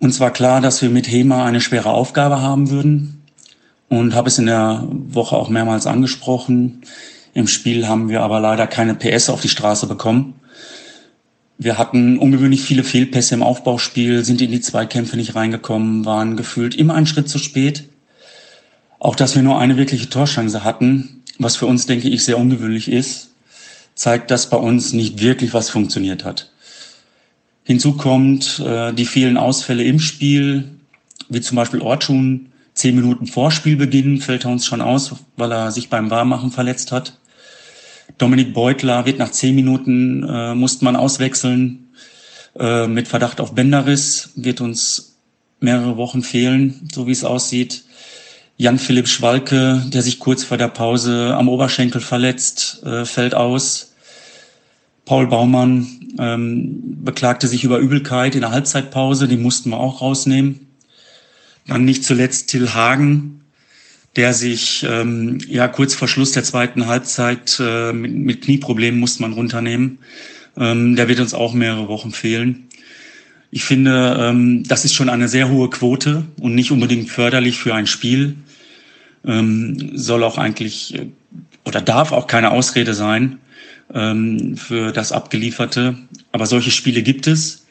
Uns 0.00 0.18
war 0.18 0.32
klar, 0.32 0.60
dass 0.60 0.82
wir 0.82 0.90
mit 0.90 1.08
HEMA 1.08 1.44
eine 1.44 1.60
schwere 1.60 1.90
Aufgabe 1.90 2.42
haben 2.42 2.70
würden 2.70 3.22
und 3.88 4.12
habe 4.12 4.26
es 4.26 4.38
in 4.38 4.46
der 4.46 4.88
Woche 4.90 5.36
auch 5.36 5.50
mehrmals 5.50 5.86
angesprochen. 5.86 6.82
Im 7.32 7.46
Spiel 7.46 7.86
haben 7.86 8.08
wir 8.08 8.22
aber 8.22 8.40
leider 8.40 8.66
keine 8.66 8.96
PS 8.96 9.30
auf 9.30 9.40
die 9.40 9.48
Straße 9.48 9.86
bekommen. 9.86 10.34
Wir 11.56 11.78
hatten 11.78 12.18
ungewöhnlich 12.18 12.62
viele 12.62 12.82
Fehlpässe 12.82 13.36
im 13.36 13.44
Aufbauspiel, 13.44 14.24
sind 14.24 14.42
in 14.42 14.50
die 14.50 14.60
Zweikämpfe 14.60 15.16
nicht 15.16 15.36
reingekommen, 15.36 16.04
waren 16.04 16.36
gefühlt 16.36 16.74
immer 16.74 16.94
einen 16.94 17.06
Schritt 17.06 17.28
zu 17.28 17.38
spät. 17.38 17.84
Auch 18.98 19.14
dass 19.14 19.36
wir 19.36 19.44
nur 19.44 19.60
eine 19.60 19.76
wirkliche 19.76 20.10
Torchance 20.10 20.64
hatten, 20.64 21.22
was 21.38 21.54
für 21.54 21.66
uns, 21.66 21.86
denke 21.86 22.08
ich, 22.08 22.24
sehr 22.24 22.36
ungewöhnlich 22.36 22.90
ist, 22.90 23.29
zeigt, 24.00 24.30
dass 24.30 24.48
bei 24.48 24.56
uns 24.56 24.94
nicht 24.94 25.20
wirklich 25.20 25.52
was 25.52 25.68
funktioniert 25.68 26.24
hat. 26.24 26.50
Hinzu 27.64 27.98
kommt 27.98 28.58
äh, 28.58 28.94
die 28.94 29.04
vielen 29.04 29.36
Ausfälle 29.36 29.84
im 29.84 30.00
Spiel, 30.00 30.70
wie 31.28 31.42
zum 31.42 31.56
Beispiel 31.56 31.82
Ortschun. 31.82 32.46
Zehn 32.72 32.94
Minuten 32.94 33.26
vor 33.26 33.50
Spielbeginn 33.50 34.22
fällt 34.22 34.46
er 34.46 34.52
uns 34.52 34.64
schon 34.64 34.80
aus, 34.80 35.14
weil 35.36 35.52
er 35.52 35.70
sich 35.70 35.90
beim 35.90 36.10
Warmmachen 36.10 36.50
verletzt 36.50 36.92
hat. 36.92 37.18
Dominik 38.16 38.54
Beutler 38.54 39.04
wird 39.04 39.18
nach 39.18 39.32
zehn 39.32 39.54
Minuten, 39.54 40.26
äh, 40.26 40.54
musste 40.54 40.86
man 40.86 40.96
auswechseln, 40.96 41.90
äh, 42.58 42.86
mit 42.86 43.06
Verdacht 43.06 43.38
auf 43.38 43.54
Bänderriss, 43.54 44.30
wird 44.34 44.62
uns 44.62 45.18
mehrere 45.60 45.98
Wochen 45.98 46.22
fehlen, 46.22 46.88
so 46.90 47.06
wie 47.06 47.12
es 47.12 47.22
aussieht. 47.22 47.84
Jan-Philipp 48.56 49.08
Schwalke, 49.08 49.82
der 49.88 50.00
sich 50.00 50.18
kurz 50.18 50.42
vor 50.42 50.56
der 50.56 50.68
Pause 50.68 51.34
am 51.36 51.50
Oberschenkel 51.50 52.00
verletzt, 52.00 52.82
äh, 52.82 53.04
fällt 53.04 53.34
aus. 53.34 53.89
Paul 55.10 55.26
Baumann 55.26 55.88
ähm, 56.20 57.02
beklagte 57.04 57.48
sich 57.48 57.64
über 57.64 57.78
Übelkeit 57.78 58.36
in 58.36 58.42
der 58.42 58.52
Halbzeitpause, 58.52 59.26
die 59.26 59.36
mussten 59.36 59.70
wir 59.70 59.78
auch 59.80 60.02
rausnehmen. 60.02 60.68
Dann 61.66 61.84
nicht 61.84 62.04
zuletzt 62.04 62.48
Till 62.48 62.74
Hagen, 62.74 63.40
der 64.14 64.34
sich 64.34 64.86
ähm, 64.88 65.38
ja 65.48 65.66
kurz 65.66 65.94
vor 65.96 66.06
Schluss 66.06 66.30
der 66.30 66.44
zweiten 66.44 66.86
Halbzeit 66.86 67.58
äh, 67.58 67.92
mit, 67.92 68.14
mit 68.14 68.42
Knieproblemen 68.42 69.00
musste 69.00 69.22
man 69.22 69.32
runternehmen. 69.32 69.98
Ähm, 70.56 70.94
der 70.94 71.08
wird 71.08 71.18
uns 71.18 71.34
auch 71.34 71.54
mehrere 71.54 71.88
Wochen 71.88 72.12
fehlen. 72.12 72.68
Ich 73.50 73.64
finde, 73.64 74.16
ähm, 74.16 74.62
das 74.68 74.84
ist 74.84 74.94
schon 74.94 75.08
eine 75.08 75.26
sehr 75.26 75.48
hohe 75.48 75.70
Quote 75.70 76.22
und 76.38 76.54
nicht 76.54 76.70
unbedingt 76.70 77.10
förderlich 77.10 77.58
für 77.58 77.74
ein 77.74 77.88
Spiel. 77.88 78.36
Ähm, 79.26 79.90
soll 79.98 80.22
auch 80.22 80.38
eigentlich 80.38 80.94
äh, 80.94 81.08
oder 81.64 81.80
darf 81.80 82.12
auch 82.12 82.28
keine 82.28 82.52
Ausrede 82.52 82.94
sein 82.94 83.40
ähm, 83.94 84.56
für 84.56 84.92
das 84.92 85.12
Abgelieferte. 85.12 85.96
Aber 86.32 86.46
solche 86.46 86.70
Spiele 86.70 87.02
gibt 87.02 87.26
es. 87.26 87.66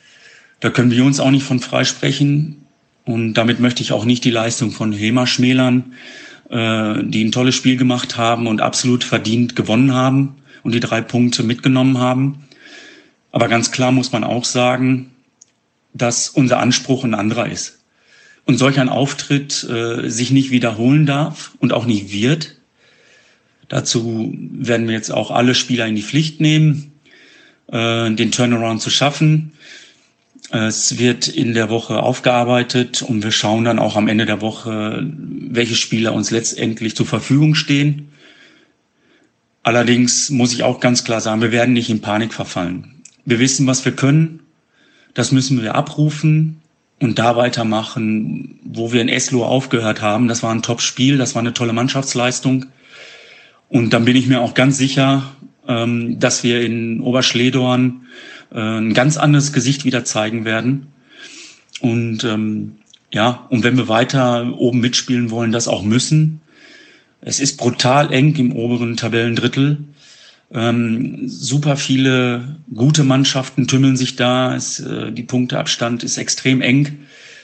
Da 0.60 0.70
können 0.70 0.92
wir 0.92 1.06
uns 1.06 1.20
auch 1.20 1.32
nicht 1.32 1.44
von 1.44 1.60
freisprechen. 1.60 2.66
Und 3.06 3.34
damit 3.34 3.60
möchte 3.60 3.82
ich 3.82 3.92
auch 3.92 4.06
nicht 4.06 4.24
die 4.24 4.32
Leistung 4.32 4.72
von 4.72 4.92
Hema 4.94 5.26
schmälern, 5.26 5.94
äh, 6.50 7.04
die 7.04 7.24
ein 7.24 7.32
tolles 7.32 7.56
Spiel 7.56 7.78
gemacht 7.78 8.18
haben 8.18 8.48
und 8.48 8.62
absolut 8.62 9.04
verdient 9.04 9.56
gewonnen 9.56 9.94
haben 9.94 10.36
und 10.64 10.74
die 10.74 10.80
drei 10.80 11.02
Punkte 11.02 11.44
mitgenommen 11.44 11.98
haben. 11.98 12.44
Aber 13.32 13.48
ganz 13.48 13.72
klar 13.72 13.92
muss 13.92 14.12
man 14.12 14.24
auch 14.24 14.44
sagen, 14.44 15.12
dass 15.94 16.30
unser 16.30 16.60
Anspruch 16.60 17.04
ein 17.04 17.14
anderer 17.14 17.50
ist. 17.50 17.80
Und 18.46 18.58
solch 18.58 18.80
ein 18.80 18.90
Auftritt 18.90 19.64
äh, 19.64 20.10
sich 20.10 20.32
nicht 20.32 20.52
wiederholen 20.52 21.06
darf 21.06 21.52
und 21.60 21.74
auch 21.74 21.86
nicht 21.86 22.12
wird. 22.12 22.59
Dazu 23.70 24.36
werden 24.38 24.88
wir 24.88 24.96
jetzt 24.96 25.12
auch 25.12 25.32
alle 25.32 25.56
Spieler 25.56 25.88
in 25.88 25.96
die 25.96 26.02
Pflicht 26.02 26.42
nehmen, 26.42 26.92
äh, 27.72 28.12
den 28.12 28.32
Turnaround 28.32 28.82
zu 28.82 28.90
schaffen. 28.90 29.54
Es 30.52 30.98
wird 30.98 31.28
in 31.28 31.54
der 31.54 31.70
Woche 31.70 32.02
aufgearbeitet 32.02 33.04
und 33.04 33.24
wir 33.24 33.32
schauen 33.32 33.66
dann 33.66 33.78
auch 33.78 33.96
am 33.96 34.08
Ende 34.08 34.26
der 34.26 34.42
Woche, 34.42 35.08
welche 35.08 35.76
Spieler 35.76 36.14
uns 36.14 36.32
letztendlich 36.32 36.96
zur 36.96 37.06
Verfügung 37.06 37.54
stehen. 37.54 38.10
Allerdings 39.62 40.32
muss 40.32 40.54
ich 40.54 40.64
auch 40.64 40.80
ganz 40.80 41.04
klar 41.04 41.22
sagen, 41.22 41.42
wir 41.42 41.52
werden 41.52 41.74
nicht 41.74 41.92
in 41.92 42.02
Panik 42.02 42.34
verfallen. 42.34 43.04
Wir 43.26 43.38
wissen, 43.38 43.68
was 43.68 43.86
wir 43.86 43.92
können. 43.92 44.40
Das 45.14 45.32
müssen 45.32 45.62
wir 45.62 45.76
abrufen 45.76 46.62
und 47.00 47.20
da 47.20 47.36
weitermachen, 47.36 48.60
wo 48.64 48.92
wir 48.92 49.02
in 49.02 49.10
Eslo 49.10 49.46
aufgehört 49.46 50.02
haben. 50.02 50.28
Das 50.28 50.42
war 50.42 50.52
ein 50.52 50.64
Top-Spiel, 50.64 51.20
das 51.20 51.36
war 51.36 51.42
eine 51.42 51.54
tolle 51.54 51.74
Mannschaftsleistung. 51.74 52.66
Und 53.70 53.94
dann 53.94 54.06
bin 54.06 54.16
ich 54.16 54.28
mir 54.28 54.42
auch 54.42 54.54
ganz 54.54 54.78
sicher, 54.78 55.24
ähm, 55.68 56.20
dass 56.20 56.44
wir 56.44 56.62
in 56.62 57.02
Oberschledorn 57.02 58.08
äh, 58.52 58.60
ein 58.60 58.94
ganz 58.94 59.18
anderes 59.18 59.54
Gesicht 59.54 59.86
wieder 59.86 60.04
zeigen 60.04 60.44
werden. 60.44 60.88
Und 61.80 62.24
ähm, 62.24 62.80
ja, 63.12 63.48
und 63.50 63.64
wenn 63.64 63.78
wir 63.78 63.88
weiter 63.88 64.58
oben 64.58 64.80
mitspielen 64.80 65.32
wollen, 65.32 65.52
das 65.52 65.68
auch 65.68 65.84
müssen. 65.84 66.42
Es 67.22 67.40
ist 67.40 67.58
brutal 67.58 68.14
eng 68.14 68.36
im 68.36 68.52
oberen 68.52 68.98
Tabellendrittel. 68.98 69.78
Ähm, 70.52 71.28
super 71.28 71.78
viele 71.78 72.58
gute 72.74 73.04
Mannschaften 73.04 73.68
tümmeln 73.68 73.98
sich 73.98 74.16
da. 74.16 74.56
Es, 74.56 74.80
äh, 74.80 75.12
die 75.12 75.24
Punkteabstand 75.24 76.04
ist 76.04 76.18
extrem 76.18 76.62
eng. 76.62 77.00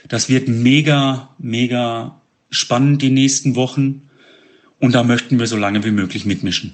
Das 0.08 0.30
wird 0.30 0.48
mega, 0.48 1.30
mega 1.38 2.22
spannend 2.50 3.02
die 3.02 3.12
nächsten 3.12 3.56
Wochen. 3.56 4.04
Und 4.80 4.94
da 4.94 5.04
möchten 5.04 5.40
wir 5.40 5.48
so 5.48 5.58
lange 5.58 5.84
wie 5.84 5.92
möglich 5.92 6.26
mitmischen. 6.26 6.74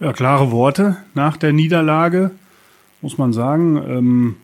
Ja, 0.00 0.12
klare 0.12 0.50
Worte 0.50 0.96
nach 1.14 1.36
der 1.36 1.52
Niederlage, 1.52 2.30
muss 3.00 3.18
man 3.18 3.32
sagen. 3.32 3.76
Ähm, 3.76 4.36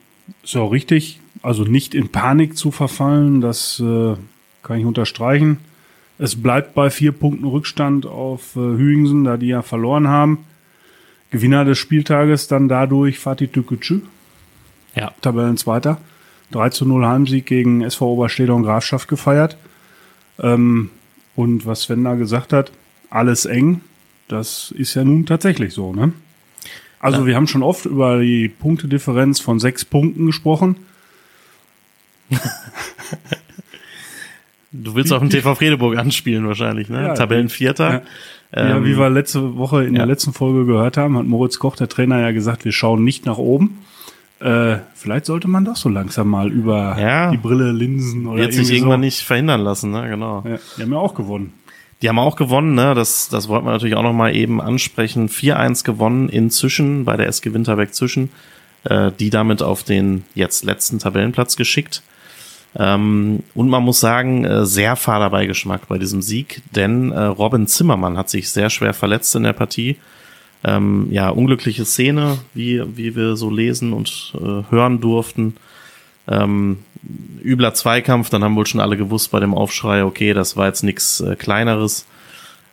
ist 0.42 0.56
auch 0.56 0.70
richtig. 0.70 1.20
Also 1.42 1.64
nicht 1.64 1.94
in 1.94 2.10
Panik 2.10 2.56
zu 2.56 2.70
verfallen, 2.70 3.40
das 3.40 3.80
äh, 3.80 4.14
kann 4.62 4.78
ich 4.78 4.84
unterstreichen. 4.84 5.58
Es 6.18 6.40
bleibt 6.40 6.74
bei 6.74 6.88
vier 6.90 7.12
Punkten 7.12 7.46
Rückstand 7.46 8.06
auf 8.06 8.54
äh, 8.54 8.60
Hüingsen, 8.60 9.24
da 9.24 9.36
die 9.36 9.48
ja 9.48 9.62
verloren 9.62 10.08
haben. 10.08 10.44
Gewinner 11.30 11.64
des 11.64 11.78
Spieltages 11.78 12.46
dann 12.46 12.68
dadurch 12.68 13.18
Fatih 13.18 13.48
Tükücü. 13.48 14.02
Ja. 14.94 15.12
Tabellenzweiter. 15.20 15.98
3 16.52 16.68
zu 16.68 16.86
0 16.86 17.06
Heimsieg 17.06 17.46
gegen 17.46 17.80
SV 17.80 18.12
Oberstedter 18.12 18.54
und 18.54 18.62
Grafschaft 18.62 19.08
gefeiert. 19.08 19.56
Ähm, 20.38 20.90
und 21.34 21.66
was 21.66 21.82
Sven 21.82 22.04
da 22.04 22.14
gesagt 22.14 22.52
hat, 22.52 22.70
alles 23.14 23.44
eng. 23.46 23.80
Das 24.28 24.72
ist 24.76 24.94
ja 24.94 25.04
nun 25.04 25.26
tatsächlich 25.26 25.74
so, 25.74 25.92
ne? 25.92 26.12
Also 27.00 27.20
Ja. 27.20 27.26
wir 27.26 27.36
haben 27.36 27.46
schon 27.48 27.62
oft 27.62 27.84
über 27.86 28.20
die 28.20 28.48
Punktedifferenz 28.48 29.40
von 29.40 29.58
sechs 29.60 29.84
Punkten 29.84 30.26
gesprochen. 30.26 30.76
Du 34.74 34.94
willst 34.94 35.12
auf 35.12 35.20
den 35.20 35.28
TV 35.28 35.54
Fredeburg 35.54 35.98
anspielen 35.98 36.46
wahrscheinlich, 36.46 36.88
ne? 36.88 37.02
Ja, 37.08 37.14
Tabellenvierter. 37.14 37.92
Ja. 37.92 38.76
Ähm, 38.76 38.84
wie 38.84 38.98
wir 38.98 39.10
letzte 39.10 39.56
Woche 39.56 39.84
in 39.84 39.94
der 39.94 40.06
letzten 40.06 40.32
Folge 40.32 40.64
gehört 40.66 40.96
haben, 40.96 41.16
hat 41.18 41.26
Moritz 41.26 41.58
Koch, 41.58 41.76
der 41.76 41.88
Trainer, 41.88 42.20
ja 42.20 42.32
gesagt, 42.32 42.64
wir 42.64 42.72
schauen 42.72 43.04
nicht 43.04 43.26
nach 43.26 43.38
oben. 43.38 43.78
Äh, 44.40 44.78
vielleicht 44.94 45.26
sollte 45.26 45.46
man 45.48 45.64
doch 45.64 45.76
so 45.76 45.88
langsam 45.88 46.28
mal 46.28 46.50
über 46.50 47.30
die 47.32 47.36
Brille, 47.36 47.70
Linsen 47.72 48.26
oder 48.26 48.42
wird 48.42 48.54
sich 48.54 48.70
irgendwann 48.72 49.00
so. 49.00 49.04
nicht 49.04 49.20
verhindern 49.20 49.60
lassen, 49.60 49.90
ne? 49.90 50.08
Genau. 50.08 50.42
Ja, 50.48 50.58
die 50.76 50.82
haben 50.82 50.92
ja 50.92 50.98
auch 50.98 51.14
gewonnen. 51.14 51.52
Die 52.02 52.08
haben 52.08 52.18
auch 52.18 52.34
gewonnen, 52.34 52.74
ne? 52.74 52.94
Das, 52.94 53.28
das 53.28 53.48
wollten 53.48 53.66
wir 53.66 53.72
natürlich 53.72 53.94
auch 53.94 54.02
noch 54.02 54.12
mal 54.12 54.34
eben 54.34 54.60
ansprechen. 54.60 55.28
4-1 55.28 55.84
gewonnen 55.84 56.28
inzwischen 56.28 57.04
bei 57.04 57.16
der 57.16 57.28
SG 57.28 57.54
Winterberg 57.54 57.94
zwischen, 57.94 58.30
äh, 58.84 59.12
die 59.18 59.30
damit 59.30 59.62
auf 59.62 59.84
den 59.84 60.24
jetzt 60.34 60.64
letzten 60.64 60.98
Tabellenplatz 60.98 61.56
geschickt. 61.56 62.02
Ähm, 62.74 63.44
und 63.54 63.68
man 63.68 63.84
muss 63.84 64.00
sagen, 64.00 64.44
äh, 64.44 64.66
sehr 64.66 64.96
fader 64.96 65.30
Beigeschmack 65.30 65.86
bei 65.86 65.98
diesem 65.98 66.22
Sieg, 66.22 66.62
denn 66.74 67.12
äh, 67.12 67.22
Robin 67.22 67.66
Zimmermann 67.68 68.16
hat 68.16 68.30
sich 68.30 68.50
sehr 68.50 68.70
schwer 68.70 68.94
verletzt 68.94 69.34
in 69.36 69.44
der 69.44 69.52
Partie. 69.52 69.96
Ähm, 70.64 71.08
ja, 71.10 71.28
unglückliche 71.28 71.84
Szene, 71.84 72.38
wie, 72.54 72.82
wie 72.96 73.14
wir 73.14 73.36
so 73.36 73.50
lesen 73.50 73.92
und 73.92 74.32
äh, 74.36 74.62
hören 74.70 75.00
durften. 75.00 75.56
Ähm, 76.28 76.78
übler 77.42 77.74
Zweikampf, 77.74 78.30
dann 78.30 78.44
haben 78.44 78.56
wohl 78.56 78.66
schon 78.66 78.80
alle 78.80 78.96
gewusst 78.96 79.30
bei 79.30 79.40
dem 79.40 79.54
Aufschrei, 79.54 80.04
okay, 80.04 80.34
das 80.34 80.56
war 80.56 80.66
jetzt 80.66 80.82
nichts 80.82 81.20
äh, 81.20 81.36
Kleineres. 81.36 82.06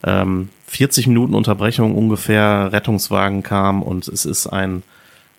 Ähm, 0.03 0.49
40 0.67 1.07
Minuten 1.07 1.33
Unterbrechung 1.33 1.95
ungefähr, 1.95 2.69
Rettungswagen 2.71 3.43
kam 3.43 3.81
und 3.81 4.07
es 4.07 4.25
ist 4.25 4.47
ein 4.47 4.83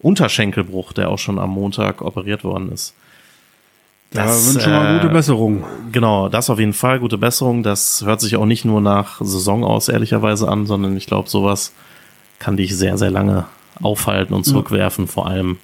Unterschenkelbruch, 0.01 0.93
der 0.93 1.09
auch 1.11 1.19
schon 1.19 1.39
am 1.39 1.51
Montag 1.51 2.03
operiert 2.03 2.43
worden 2.45 2.73
ist. 2.73 2.95
Da 4.11 4.25
Das, 4.25 4.55
wünschen 4.55 4.73
wir 4.73 4.91
äh, 4.91 5.01
gute 5.01 5.13
Besserung. 5.13 5.65
Genau, 5.93 6.29
das 6.29 6.51
auf 6.51 6.59
jeden 6.59 6.73
Fall, 6.73 6.99
gute 6.99 7.17
Besserung. 7.17 7.63
Das 7.63 8.03
hört 8.05 8.21
sich 8.21 8.35
auch 8.37 8.47
nicht 8.47 8.65
nur 8.65 8.81
nach 8.81 9.21
Saison 9.21 9.63
aus, 9.63 9.89
ehrlicherweise 9.89 10.49
an, 10.49 10.67
sondern 10.67 10.97
ich 10.97 11.07
glaube, 11.07 11.31
sowas 11.31 11.73
kann 12.41 12.57
dich 12.57 12.77
sehr, 12.77 12.99
sehr 12.99 13.11
lange 13.11 13.47
aufhalten 13.81 14.35
und 14.35 14.45
zurückwerfen. 14.45 15.07
Vor 15.07 15.29
allem, 15.29 15.59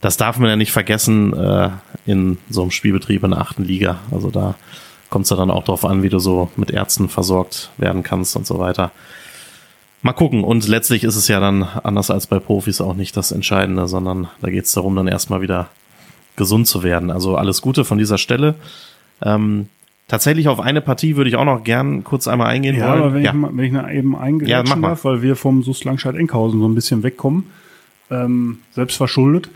das 0.00 0.16
darf 0.16 0.38
man 0.38 0.48
ja 0.50 0.56
nicht 0.56 0.72
vergessen 0.72 1.32
äh, 1.34 1.70
in 2.06 2.38
so 2.48 2.62
einem 2.62 2.70
Spielbetrieb 2.70 3.22
in 3.24 3.30
der 3.30 3.40
achten 3.40 3.64
Liga. 3.64 3.98
Also 4.10 4.30
da 4.30 4.54
kommt 5.10 5.24
es 5.24 5.30
ja 5.30 5.36
dann 5.36 5.50
auch 5.50 5.64
darauf 5.64 5.84
an, 5.84 6.02
wie 6.02 6.08
du 6.08 6.18
so 6.18 6.50
mit 6.56 6.70
Ärzten 6.70 7.08
versorgt 7.08 7.70
werden 7.78 8.02
kannst 8.02 8.36
und 8.36 8.46
so 8.46 8.58
weiter. 8.58 8.92
Mal 10.02 10.12
gucken. 10.12 10.44
Und 10.44 10.68
letztlich 10.68 11.02
ist 11.02 11.16
es 11.16 11.26
ja 11.28 11.40
dann 11.40 11.64
anders 11.82 12.10
als 12.10 12.26
bei 12.28 12.38
Profis 12.38 12.80
auch 12.80 12.94
nicht 12.94 13.16
das 13.16 13.32
Entscheidende, 13.32 13.88
sondern 13.88 14.28
da 14.40 14.50
geht 14.50 14.64
es 14.66 14.72
darum, 14.72 14.94
dann 14.94 15.08
erstmal 15.08 15.40
wieder 15.40 15.68
gesund 16.36 16.68
zu 16.68 16.82
werden. 16.84 17.10
Also 17.10 17.36
alles 17.36 17.60
Gute 17.62 17.84
von 17.84 17.98
dieser 17.98 18.18
Stelle. 18.18 18.54
Ähm, 19.22 19.66
tatsächlich 20.06 20.46
auf 20.46 20.60
eine 20.60 20.80
Partie 20.80 21.16
würde 21.16 21.28
ich 21.30 21.34
auch 21.36 21.44
noch 21.44 21.64
gern 21.64 22.04
kurz 22.04 22.28
einmal 22.28 22.46
eingehen 22.46 22.76
Ja, 22.76 22.90
wollen. 22.90 23.02
aber 23.02 23.14
wenn, 23.14 23.24
ja. 23.24 23.32
ich, 23.34 23.42
wenn 23.56 23.64
ich 23.64 23.72
noch 23.72 23.88
eben 23.90 24.12
Ja, 24.12 24.18
eingreifen 24.20 24.80
mal. 24.80 24.88
darf, 24.90 25.04
weil 25.04 25.22
wir 25.22 25.34
vom 25.34 25.64
SUS 25.64 25.82
Langscheid-Enkhausen 25.82 26.60
so 26.60 26.68
ein 26.68 26.76
bisschen 26.76 27.02
wegkommen, 27.02 27.46
ähm, 28.12 28.58
selbst 28.72 28.96
verschuldet. 28.96 29.48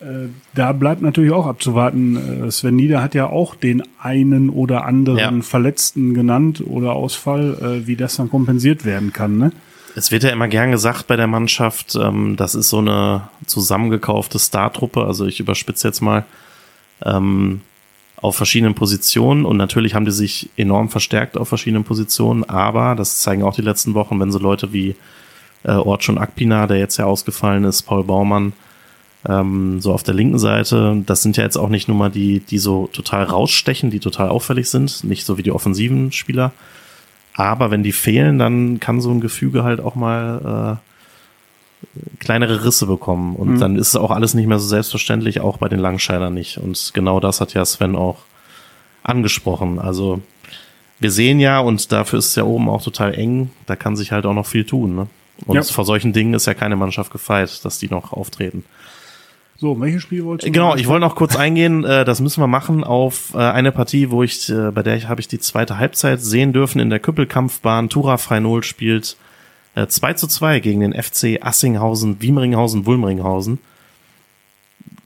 Äh, 0.00 0.28
da 0.54 0.72
bleibt 0.72 1.00
natürlich 1.00 1.32
auch 1.32 1.46
abzuwarten. 1.46 2.46
Äh, 2.46 2.50
Sven 2.50 2.76
Nieder 2.76 3.02
hat 3.02 3.14
ja 3.14 3.28
auch 3.28 3.54
den 3.54 3.82
einen 3.98 4.50
oder 4.50 4.84
anderen 4.84 5.18
Ja. 5.18 5.42
Verletzten 5.42 6.12
genannt 6.12 6.62
oder 6.66 6.92
Ausfall, 6.92 7.54
äh, 7.82 7.86
wie 7.86 7.96
das 7.96 8.16
dann 8.16 8.28
kompensiert 8.30 8.84
werden 8.84 9.12
kann. 9.12 9.38
Ne? 9.38 9.52
Es 9.94 10.12
wird 10.12 10.24
ja 10.24 10.30
immer 10.30 10.48
gern 10.48 10.70
gesagt 10.70 11.06
bei 11.06 11.16
der 11.16 11.26
Mannschaft, 11.26 11.96
ähm, 11.96 12.36
das 12.36 12.54
ist 12.54 12.68
so 12.68 12.78
eine 12.78 13.28
zusammengekaufte 13.46 14.38
Startruppe. 14.38 15.04
Also 15.04 15.24
ich 15.24 15.40
überspitze 15.40 15.88
jetzt 15.88 16.02
mal 16.02 16.26
ähm, 17.02 17.62
auf 18.20 18.36
verschiedenen 18.36 18.74
Positionen 18.74 19.46
und 19.46 19.56
natürlich 19.56 19.94
haben 19.94 20.04
die 20.04 20.10
sich 20.10 20.50
enorm 20.56 20.90
verstärkt 20.90 21.38
auf 21.38 21.48
verschiedenen 21.48 21.84
Positionen, 21.84 22.44
aber 22.44 22.94
das 22.94 23.20
zeigen 23.20 23.42
auch 23.42 23.54
die 23.54 23.62
letzten 23.62 23.94
Wochen, 23.94 24.20
wenn 24.20 24.32
so 24.32 24.38
Leute 24.38 24.74
wie 24.74 24.94
äh, 25.64 25.72
Ortschon 25.72 26.18
Akpina, 26.18 26.66
der 26.66 26.78
jetzt 26.78 26.98
ja 26.98 27.06
ausgefallen 27.06 27.64
ist, 27.64 27.82
Paul 27.82 28.04
Baumann, 28.04 28.52
ähm, 29.28 29.80
so 29.80 29.92
auf 29.92 30.02
der 30.02 30.14
linken 30.14 30.38
Seite, 30.38 31.02
das 31.06 31.22
sind 31.22 31.36
ja 31.36 31.44
jetzt 31.44 31.56
auch 31.56 31.68
nicht 31.68 31.88
nur 31.88 31.96
mal 31.96 32.10
die, 32.10 32.40
die 32.40 32.58
so 32.58 32.88
total 32.92 33.24
rausstechen, 33.24 33.90
die 33.90 34.00
total 34.00 34.28
auffällig 34.28 34.68
sind, 34.70 35.04
nicht 35.04 35.24
so 35.24 35.36
wie 35.38 35.42
die 35.42 35.52
offensiven 35.52 36.12
Spieler, 36.12 36.52
aber 37.34 37.70
wenn 37.70 37.82
die 37.82 37.92
fehlen, 37.92 38.38
dann 38.38 38.80
kann 38.80 39.00
so 39.00 39.10
ein 39.10 39.20
Gefüge 39.20 39.62
halt 39.64 39.80
auch 39.80 39.94
mal 39.94 40.78
äh, 40.80 42.18
kleinere 42.18 42.64
Risse 42.64 42.86
bekommen. 42.86 43.36
Und 43.36 43.58
dann 43.60 43.76
ist 43.76 43.88
es 43.88 43.96
auch 43.96 44.10
alles 44.10 44.32
nicht 44.34 44.46
mehr 44.46 44.58
so 44.58 44.66
selbstverständlich, 44.66 45.40
auch 45.40 45.58
bei 45.58 45.68
den 45.68 45.78
Langscheidern 45.78 46.32
nicht. 46.32 46.56
Und 46.58 46.92
genau 46.94 47.20
das 47.20 47.40
hat 47.40 47.52
ja 47.52 47.64
Sven 47.64 47.94
auch 47.94 48.18
angesprochen. 49.02 49.78
Also 49.78 50.20
wir 50.98 51.10
sehen 51.10 51.38
ja, 51.40 51.60
und 51.60 51.92
dafür 51.92 52.18
ist 52.18 52.28
es 52.28 52.34
ja 52.36 52.44
oben 52.44 52.68
auch 52.68 52.82
total 52.82 53.14
eng, 53.14 53.50
da 53.66 53.76
kann 53.76 53.96
sich 53.96 54.12
halt 54.12 54.24
auch 54.24 54.32
noch 54.34 54.46
viel 54.46 54.64
tun. 54.64 54.96
Ne? 54.96 55.06
Und 55.44 55.56
Ja. 55.56 55.62
vor 55.62 55.84
solchen 55.84 56.12
Dingen 56.14 56.32
ist 56.34 56.46
ja 56.46 56.54
keine 56.54 56.76
Mannschaft 56.76 57.12
gefeit, 57.12 57.64
dass 57.64 57.78
die 57.78 57.88
noch 57.88 58.12
auftreten. 58.12 58.64
So, 59.58 59.80
welches 59.80 60.02
Spiel 60.02 60.24
wolltest 60.24 60.48
du? 60.48 60.52
Genau, 60.52 60.70
noch 60.70 60.76
ich 60.76 60.86
wollte 60.86 61.06
noch 61.06 61.16
kurz 61.16 61.34
eingehen, 61.34 61.84
äh, 61.84 62.04
das 62.04 62.20
müssen 62.20 62.42
wir 62.42 62.46
machen 62.46 62.84
auf 62.84 63.32
äh, 63.34 63.38
eine 63.38 63.72
Partie, 63.72 64.10
wo 64.10 64.22
ich, 64.22 64.50
äh, 64.50 64.70
bei 64.70 64.82
der 64.82 64.96
ich 64.96 65.08
habe 65.08 65.20
ich 65.20 65.28
die 65.28 65.38
zweite 65.38 65.78
Halbzeit 65.78 66.20
sehen 66.20 66.52
dürfen 66.52 66.78
in 66.78 66.90
der 66.90 67.00
Küppelkampfbahn. 67.00 67.88
Tura 67.88 68.18
Freinol 68.18 68.62
spielt 68.62 69.16
äh, 69.74 69.86
2 69.86 70.14
zu 70.14 70.26
2 70.26 70.60
gegen 70.60 70.80
den 70.80 70.92
FC 70.92 71.38
Assinghausen, 71.40 72.20
Wiemringhausen, 72.20 72.84
Wulmringhausen. 72.84 73.58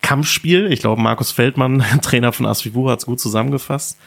Kampfspiel. 0.03 0.73
Ich 0.73 0.81
glaube, 0.81 1.01
Markus 1.01 1.31
Feldmann, 1.31 1.85
Trainer 2.03 2.33
von 2.33 2.47
Asvivu, 2.47 2.89
hat 2.91 3.01
es 3.01 3.07
gut 3.07 3.21
zusammengefasst. 3.21 3.99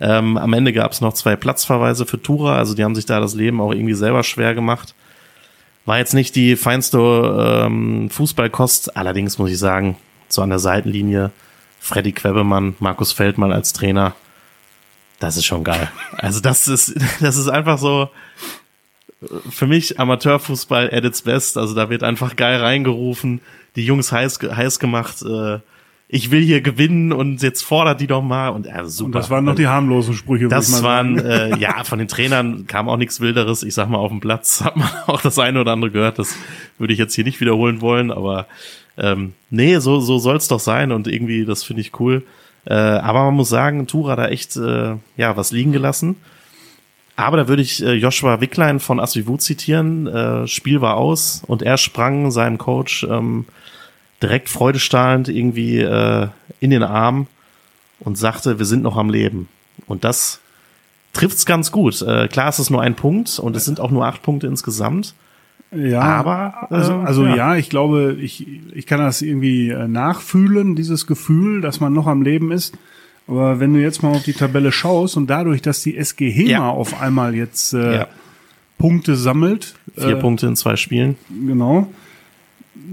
Ähm, 0.00 0.38
am 0.38 0.52
Ende 0.54 0.72
gab 0.72 0.92
es 0.92 1.00
noch 1.00 1.12
zwei 1.12 1.36
Platzverweise 1.36 2.06
für 2.06 2.20
Tura, 2.20 2.56
also 2.56 2.74
die 2.74 2.82
haben 2.82 2.94
sich 2.94 3.06
da 3.06 3.20
das 3.20 3.34
Leben 3.34 3.60
auch 3.60 3.72
irgendwie 3.72 3.94
selber 3.94 4.24
schwer 4.24 4.54
gemacht. 4.54 4.94
War 5.84 5.98
jetzt 5.98 6.14
nicht 6.14 6.36
die 6.36 6.56
feinste 6.56 6.98
ähm, 7.66 8.08
Fußballkost, 8.10 8.96
allerdings 8.96 9.38
muss 9.38 9.50
ich 9.50 9.58
sagen, 9.58 9.96
so 10.28 10.42
an 10.42 10.50
der 10.50 10.58
Seitenlinie 10.58 11.30
Freddy 11.80 12.12
Quebemann, 12.12 12.76
Markus 12.78 13.12
Feldmann 13.12 13.52
als 13.52 13.72
Trainer, 13.72 14.14
das 15.18 15.36
ist 15.36 15.44
schon 15.44 15.64
geil. 15.64 15.90
Also 16.16 16.40
das 16.40 16.68
ist, 16.68 16.94
das 17.20 17.36
ist 17.36 17.48
einfach 17.48 17.78
so, 17.78 18.10
für 19.50 19.66
mich 19.66 19.98
Amateurfußball 19.98 20.90
at 20.92 21.04
its 21.04 21.22
best. 21.22 21.56
Also 21.56 21.74
da 21.74 21.90
wird 21.90 22.02
einfach 22.02 22.36
geil 22.36 22.60
reingerufen, 22.60 23.40
die 23.76 23.84
Jungs 23.84 24.12
heiß, 24.12 24.40
heiß 24.42 24.78
gemacht, 24.78 25.22
äh, 25.22 25.60
ich 26.14 26.30
will 26.30 26.42
hier 26.42 26.60
gewinnen 26.60 27.10
und 27.10 27.40
jetzt 27.40 27.62
fordert 27.62 27.98
die 28.02 28.06
doch 28.06 28.20
mal 28.20 28.50
und 28.50 28.66
äh, 28.66 28.84
super. 28.84 29.06
Und 29.06 29.14
das 29.14 29.30
waren 29.30 29.46
noch 29.46 29.54
die 29.54 29.66
harmlosen 29.66 30.12
Sprüche. 30.12 30.46
Das 30.46 30.82
waren 30.82 31.18
äh, 31.18 31.56
ja 31.58 31.84
von 31.84 31.98
den 31.98 32.06
Trainern 32.06 32.66
kam 32.66 32.90
auch 32.90 32.98
nichts 32.98 33.22
Wilderes. 33.22 33.62
Ich 33.62 33.72
sag 33.72 33.88
mal 33.88 33.96
auf 33.96 34.10
dem 34.10 34.20
Platz 34.20 34.60
hat 34.64 34.76
man 34.76 34.90
auch 35.06 35.22
das 35.22 35.38
eine 35.38 35.58
oder 35.58 35.72
andere 35.72 35.90
gehört. 35.90 36.18
Das 36.18 36.36
würde 36.76 36.92
ich 36.92 36.98
jetzt 36.98 37.14
hier 37.14 37.24
nicht 37.24 37.40
wiederholen 37.40 37.80
wollen, 37.80 38.10
aber 38.10 38.46
ähm, 38.98 39.32
nee, 39.48 39.78
so 39.78 40.00
so 40.00 40.18
soll's 40.18 40.48
doch 40.48 40.60
sein 40.60 40.92
und 40.92 41.08
irgendwie 41.08 41.46
das 41.46 41.64
finde 41.64 41.80
ich 41.80 41.98
cool. 41.98 42.24
Äh, 42.66 42.74
aber 42.74 43.24
man 43.24 43.34
muss 43.34 43.48
sagen, 43.48 43.86
Tura 43.86 44.14
da 44.14 44.28
echt 44.28 44.54
äh, 44.56 44.96
ja 45.16 45.36
was 45.38 45.50
liegen 45.50 45.72
gelassen. 45.72 46.16
Aber 47.16 47.38
da 47.38 47.48
würde 47.48 47.62
ich 47.62 47.82
äh, 47.82 47.94
Joshua 47.94 48.42
Wicklein 48.42 48.80
von 48.80 49.00
Asvivu 49.00 49.38
zitieren. 49.38 50.06
Äh, 50.08 50.46
Spiel 50.46 50.82
war 50.82 50.98
aus 50.98 51.42
und 51.46 51.62
er 51.62 51.78
sprang 51.78 52.30
seinem 52.30 52.58
Coach 52.58 53.06
ähm, 53.08 53.46
direkt 54.22 54.48
freudestrahlend 54.48 55.28
irgendwie 55.28 55.78
äh, 55.80 56.28
in 56.60 56.70
den 56.70 56.82
Arm 56.82 57.26
und 58.00 58.16
sagte, 58.16 58.58
wir 58.58 58.66
sind 58.66 58.82
noch 58.82 58.96
am 58.96 59.10
Leben. 59.10 59.48
Und 59.86 60.04
das 60.04 60.40
trifft's 61.12 61.46
ganz 61.46 61.72
gut. 61.72 62.00
Äh, 62.02 62.28
klar, 62.28 62.48
es 62.48 62.58
ist 62.58 62.70
nur 62.70 62.82
ein 62.82 62.94
Punkt 62.94 63.38
und 63.38 63.56
es 63.56 63.64
sind 63.64 63.80
auch 63.80 63.90
nur 63.90 64.06
acht 64.06 64.22
Punkte 64.22 64.46
insgesamt. 64.46 65.14
Ja, 65.74 66.00
aber 66.00 66.68
äh, 66.70 66.74
also, 66.74 66.94
also 66.96 67.26
ja. 67.26 67.36
ja. 67.36 67.56
ich 67.56 67.70
glaube, 67.70 68.16
ich, 68.20 68.46
ich 68.74 68.86
kann 68.86 69.00
das 69.00 69.22
irgendwie 69.22 69.70
äh, 69.70 69.88
nachfühlen, 69.88 70.76
dieses 70.76 71.06
Gefühl, 71.06 71.60
dass 71.60 71.80
man 71.80 71.92
noch 71.92 72.06
am 72.06 72.22
Leben 72.22 72.52
ist. 72.52 72.76
Aber 73.26 73.60
wenn 73.60 73.72
du 73.72 73.80
jetzt 73.80 74.02
mal 74.02 74.10
auf 74.10 74.24
die 74.24 74.32
Tabelle 74.32 74.72
schaust 74.72 75.16
und 75.16 75.28
dadurch, 75.28 75.62
dass 75.62 75.82
die 75.82 75.96
SG 75.96 76.30
HEMA 76.30 76.50
ja. 76.50 76.68
auf 76.68 77.00
einmal 77.00 77.34
jetzt 77.34 77.72
äh, 77.72 77.96
ja. 77.96 78.06
Punkte 78.78 79.16
sammelt. 79.16 79.74
Vier 79.96 80.16
äh, 80.16 80.20
Punkte 80.20 80.46
in 80.48 80.56
zwei 80.56 80.76
Spielen. 80.76 81.16
Genau 81.30 81.88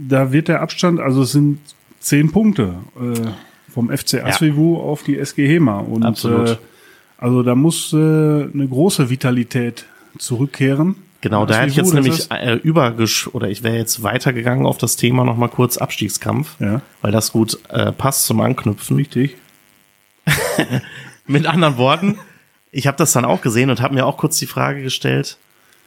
da 0.07 0.31
wird 0.31 0.47
der 0.47 0.61
Abstand, 0.61 0.99
also 0.99 1.23
es 1.23 1.31
sind 1.31 1.59
zehn 1.99 2.31
Punkte 2.31 2.75
äh, 2.99 3.71
vom 3.71 3.89
FC 3.95 4.23
Asvivu 4.23 4.75
ja. 4.75 4.81
auf 4.81 5.03
die 5.03 5.17
SG 5.17 5.47
Hema. 5.47 5.79
Und 5.79 6.03
Absolut. 6.03 6.49
Äh, 6.49 6.57
also 7.17 7.43
da 7.43 7.55
muss 7.55 7.93
äh, 7.93 7.97
eine 7.97 8.67
große 8.67 9.09
Vitalität 9.09 9.85
zurückkehren. 10.17 10.95
Genau, 11.21 11.45
da 11.45 11.55
hätte 11.55 11.71
ich 11.71 11.75
jetzt 11.75 11.93
nämlich 11.93 12.31
äh, 12.31 12.55
übergesch 12.55 13.27
oder 13.27 13.49
ich 13.49 13.61
wäre 13.61 13.75
jetzt 13.75 14.03
weitergegangen 14.03 14.65
auf 14.65 14.77
das 14.77 14.95
Thema 14.95 15.25
nochmal 15.25 15.49
kurz 15.49 15.77
Abstiegskampf, 15.77 16.55
ja. 16.59 16.81
weil 17.01 17.11
das 17.11 17.33
gut 17.33 17.59
äh, 17.69 17.91
passt 17.91 18.25
zum 18.25 18.39
Anknüpfen. 18.39 18.95
Richtig. 18.95 19.35
Mit 21.27 21.45
anderen 21.45 21.77
Worten, 21.77 22.17
ich 22.71 22.87
habe 22.87 22.97
das 22.97 23.11
dann 23.11 23.25
auch 23.25 23.41
gesehen 23.41 23.69
und 23.69 23.81
habe 23.81 23.95
mir 23.95 24.05
auch 24.05 24.17
kurz 24.17 24.37
die 24.39 24.45
Frage 24.45 24.81
gestellt, 24.81 25.37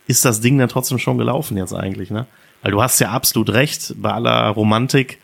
ist 0.06 0.25
das 0.25 0.40
Ding 0.42 0.59
denn 0.59 0.68
trotzdem 0.68 0.99
schon 0.99 1.16
gelaufen 1.16 1.56
jetzt 1.56 1.73
eigentlich, 1.73 2.11
ne? 2.11 2.26
Weil 2.62 2.73
du 2.73 2.83
hast 2.83 3.00
ja 3.00 3.11
absolut 3.11 3.50
recht, 3.50 3.95
bei 3.97 4.12
aller 4.12 4.49
Romantik, 4.49 5.19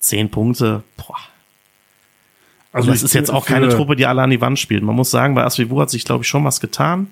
zehn 0.00 0.30
Punkte, 0.30 0.82
boah. 0.96 1.16
Also 2.72 2.90
das 2.90 3.02
ist 3.02 3.14
jetzt 3.14 3.30
auch 3.30 3.46
keine 3.46 3.68
Truppe, 3.68 3.96
die 3.96 4.06
alle 4.06 4.22
an 4.22 4.30
die 4.30 4.40
Wand 4.40 4.58
spielt. 4.58 4.82
Man 4.82 4.94
muss 4.94 5.10
sagen, 5.10 5.34
bei 5.34 5.44
Asvivu 5.44 5.80
hat 5.80 5.90
sich, 5.90 6.04
glaube 6.04 6.22
ich, 6.22 6.28
schon 6.28 6.44
was 6.44 6.60
getan. 6.60 7.10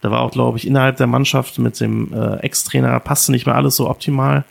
Da 0.00 0.10
war 0.10 0.20
auch, 0.20 0.30
glaube 0.30 0.58
ich, 0.58 0.66
innerhalb 0.66 0.98
der 0.98 1.06
Mannschaft 1.06 1.58
mit 1.58 1.80
dem 1.80 2.12
äh, 2.12 2.36
Ex-Trainer 2.36 3.00
passte 3.00 3.32
nicht 3.32 3.46
mehr 3.46 3.54
alles 3.54 3.76
so 3.76 3.88
optimal. 3.88 4.44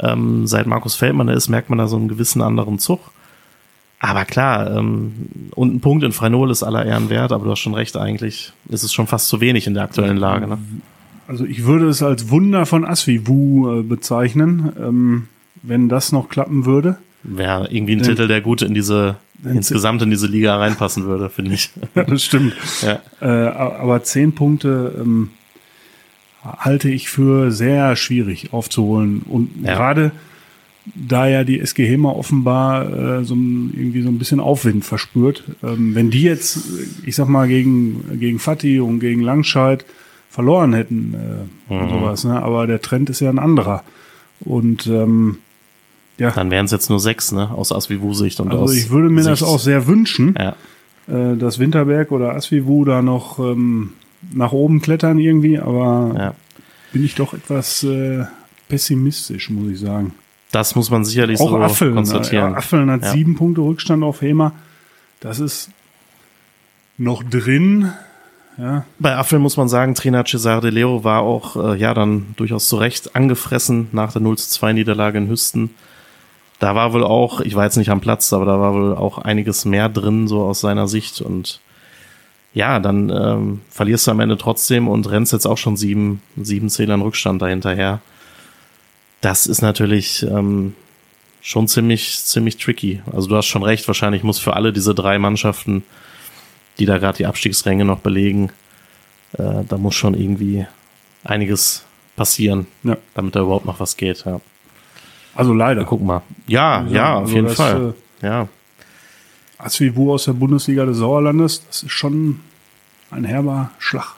Ähm, 0.00 0.46
seit 0.46 0.66
Markus 0.66 0.96
Feldmann 0.96 1.28
da 1.28 1.32
ist, 1.32 1.48
merkt 1.48 1.70
man 1.70 1.78
da 1.78 1.86
so 1.86 1.96
einen 1.96 2.08
gewissen 2.08 2.42
anderen 2.42 2.78
Zug. 2.78 3.12
Aber 4.00 4.24
klar, 4.24 4.76
ähm, 4.76 5.48
und 5.54 5.74
ein 5.74 5.80
Punkt 5.80 6.04
in 6.04 6.12
Freinol 6.12 6.50
ist 6.50 6.62
aller 6.62 6.84
Ehren 6.84 7.08
wert, 7.08 7.32
aber 7.32 7.44
du 7.44 7.50
hast 7.52 7.60
schon 7.60 7.74
recht, 7.74 7.96
eigentlich 7.96 8.52
ist 8.68 8.82
es 8.82 8.92
schon 8.92 9.06
fast 9.06 9.28
zu 9.28 9.40
wenig 9.40 9.66
in 9.66 9.74
der 9.74 9.84
aktuellen 9.84 10.16
Lage. 10.16 10.46
Ne? 10.46 10.58
Also 11.26 11.44
ich 11.44 11.64
würde 11.64 11.88
es 11.88 12.02
als 12.02 12.30
Wunder 12.30 12.66
von 12.66 12.84
Asvivu 12.84 13.80
äh, 13.80 13.82
bezeichnen, 13.82 14.72
ähm, 14.78 15.28
wenn 15.62 15.88
das 15.88 16.12
noch 16.12 16.28
klappen 16.28 16.66
würde. 16.66 16.98
Wäre 17.22 17.68
irgendwie 17.70 17.96
ein 17.96 18.00
denn, 18.00 18.08
Titel, 18.08 18.28
der 18.28 18.40
gut 18.40 18.62
in 18.62 18.74
diese 18.74 19.16
insgesamt 19.44 20.02
in 20.02 20.10
diese 20.10 20.26
Liga 20.26 20.56
reinpassen 20.56 21.04
würde, 21.04 21.30
finde 21.30 21.54
ich. 21.54 21.70
Ja, 21.94 22.04
das 22.04 22.24
stimmt. 22.24 22.54
Ja. 22.82 23.00
Äh, 23.20 23.48
aber 23.48 24.02
zehn 24.02 24.34
Punkte 24.34 24.94
ähm, 24.98 25.30
halte 26.42 26.88
ich 26.88 27.08
für 27.08 27.50
sehr 27.50 27.96
schwierig 27.96 28.52
aufzuholen. 28.52 29.22
Und 29.28 29.50
ja. 29.62 29.74
gerade 29.74 30.12
da 30.94 31.26
ja 31.26 31.44
die 31.44 31.60
SG 31.60 31.86
Hema 31.86 32.10
offenbar 32.10 33.20
äh, 33.20 33.24
so 33.24 33.34
ein, 33.34 33.72
irgendwie 33.74 34.02
so 34.02 34.08
ein 34.08 34.18
bisschen 34.18 34.40
Aufwind 34.40 34.84
verspürt, 34.84 35.44
ähm, 35.62 35.94
wenn 35.94 36.10
die 36.10 36.22
jetzt, 36.22 36.58
ich 37.06 37.16
sag 37.16 37.28
mal, 37.28 37.48
gegen, 37.48 38.18
gegen 38.18 38.38
Fatih 38.38 38.80
und 38.80 39.00
gegen 39.00 39.20
Langscheid 39.20 39.84
verloren 40.34 40.74
hätten 40.74 41.14
äh, 41.14 41.72
mhm. 41.72 41.80
und 41.80 41.88
sowas. 41.90 42.24
Ne? 42.24 42.42
Aber 42.42 42.66
der 42.66 42.82
Trend 42.82 43.08
ist 43.08 43.20
ja 43.20 43.30
ein 43.30 43.38
anderer. 43.38 43.84
Und 44.40 44.86
ähm, 44.88 45.38
ja. 46.18 46.30
Dann 46.32 46.50
wären 46.50 46.66
es 46.66 46.72
jetzt 46.72 46.90
nur 46.90 47.00
sechs, 47.00 47.32
ne? 47.32 47.50
Aus 47.50 47.72
Asvivu-Sicht 47.72 48.40
und 48.40 48.50
also 48.50 48.64
aus. 48.64 48.74
Ich 48.74 48.90
würde 48.90 49.10
mir 49.10 49.22
Sicht. 49.22 49.32
das 49.32 49.42
auch 49.42 49.58
sehr 49.58 49.86
wünschen, 49.86 50.36
ja. 50.38 50.54
äh, 51.08 51.36
dass 51.36 51.58
Winterberg 51.58 52.12
oder 52.12 52.34
Asvivu 52.34 52.84
da 52.84 53.02
noch 53.02 53.38
ähm, 53.38 53.92
nach 54.32 54.52
oben 54.52 54.80
klettern 54.80 55.18
irgendwie, 55.18 55.58
aber 55.58 56.14
ja. 56.16 56.34
bin 56.92 57.04
ich 57.04 57.14
doch 57.14 57.34
etwas 57.34 57.82
äh, 57.84 58.24
pessimistisch, 58.68 59.50
muss 59.50 59.70
ich 59.70 59.80
sagen. 59.80 60.14
Das 60.52 60.76
muss 60.76 60.90
man 60.90 61.04
sicherlich 61.04 61.40
auch 61.40 61.50
so 61.50 61.56
Affeln, 61.58 61.94
konstatieren. 61.94 62.52
Ja, 62.52 62.58
Affeln 62.58 62.90
hat 62.90 63.04
sieben 63.06 63.34
Punkte 63.34 63.62
Rückstand 63.62 64.04
auf 64.04 64.20
Hema. 64.20 64.52
Das 65.20 65.40
ist 65.40 65.70
noch 66.96 67.24
drin. 67.24 67.92
Ja. 68.56 68.84
Bei 68.98 69.16
Affel 69.16 69.38
muss 69.38 69.56
man 69.56 69.68
sagen, 69.68 69.94
Trainer 69.94 70.24
Cesare 70.24 70.60
De 70.60 70.70
Leo 70.70 71.02
war 71.02 71.22
auch 71.22 71.56
äh, 71.56 71.76
ja 71.76 71.92
dann 71.92 72.34
durchaus 72.36 72.68
zu 72.68 72.76
Recht 72.76 73.16
angefressen 73.16 73.88
nach 73.92 74.12
der 74.12 74.22
0 74.22 74.38
zu 74.38 74.48
2 74.48 74.74
Niederlage 74.74 75.18
in 75.18 75.28
Hüsten. 75.28 75.70
Da 76.60 76.74
war 76.74 76.92
wohl 76.92 77.04
auch, 77.04 77.40
ich 77.40 77.56
war 77.56 77.64
jetzt 77.64 77.76
nicht 77.76 77.90
am 77.90 78.00
Platz, 78.00 78.32
aber 78.32 78.44
da 78.46 78.60
war 78.60 78.74
wohl 78.74 78.96
auch 78.96 79.18
einiges 79.18 79.64
mehr 79.64 79.88
drin, 79.88 80.28
so 80.28 80.42
aus 80.42 80.60
seiner 80.60 80.86
Sicht. 80.86 81.20
Und 81.20 81.60
ja, 82.54 82.78
dann 82.78 83.10
ähm, 83.10 83.60
verlierst 83.70 84.06
du 84.06 84.12
am 84.12 84.20
Ende 84.20 84.38
trotzdem 84.38 84.86
und 84.86 85.10
rennst 85.10 85.32
jetzt 85.32 85.46
auch 85.46 85.58
schon 85.58 85.76
sieben, 85.76 86.22
sieben 86.36 86.70
Zählern 86.70 87.02
Rückstand 87.02 87.42
dahinterher. 87.42 88.00
Das 89.20 89.46
ist 89.46 89.62
natürlich 89.62 90.22
ähm, 90.22 90.74
schon 91.42 91.66
ziemlich, 91.66 92.22
ziemlich 92.24 92.56
tricky. 92.56 93.02
Also 93.12 93.28
du 93.28 93.36
hast 93.36 93.46
schon 93.46 93.64
recht, 93.64 93.86
wahrscheinlich 93.88 94.22
muss 94.22 94.38
für 94.38 94.54
alle 94.54 94.72
diese 94.72 94.94
drei 94.94 95.18
Mannschaften 95.18 95.82
die 96.78 96.86
da 96.86 96.98
gerade 96.98 97.18
die 97.18 97.26
Abstiegsränge 97.26 97.84
noch 97.84 98.00
belegen. 98.00 98.50
Äh, 99.38 99.64
da 99.68 99.76
muss 99.76 99.94
schon 99.94 100.14
irgendwie 100.14 100.66
einiges 101.22 101.84
passieren, 102.16 102.66
ja. 102.82 102.96
damit 103.14 103.34
da 103.34 103.42
überhaupt 103.42 103.66
noch 103.66 103.80
was 103.80 103.96
geht. 103.96 104.24
Ja. 104.24 104.40
Also 105.34 105.52
leider. 105.52 105.84
Gucken 105.84 106.06
mal. 106.06 106.22
Ja, 106.46 106.82
ja, 106.82 106.92
ja 106.92 107.14
auf 107.14 107.22
also 107.22 107.34
jeden 107.34 107.46
das, 107.46 107.56
Fall. 107.56 107.94
Äh, 108.22 108.26
ja. 108.26 108.48
Asvivu 109.58 110.12
aus 110.12 110.24
der 110.24 110.32
Bundesliga 110.32 110.84
des 110.84 110.98
Sauerlandes, 110.98 111.66
das 111.66 111.84
ist 111.84 111.92
schon 111.92 112.40
ein 113.10 113.24
herber 113.24 113.70
Schlag. 113.78 114.14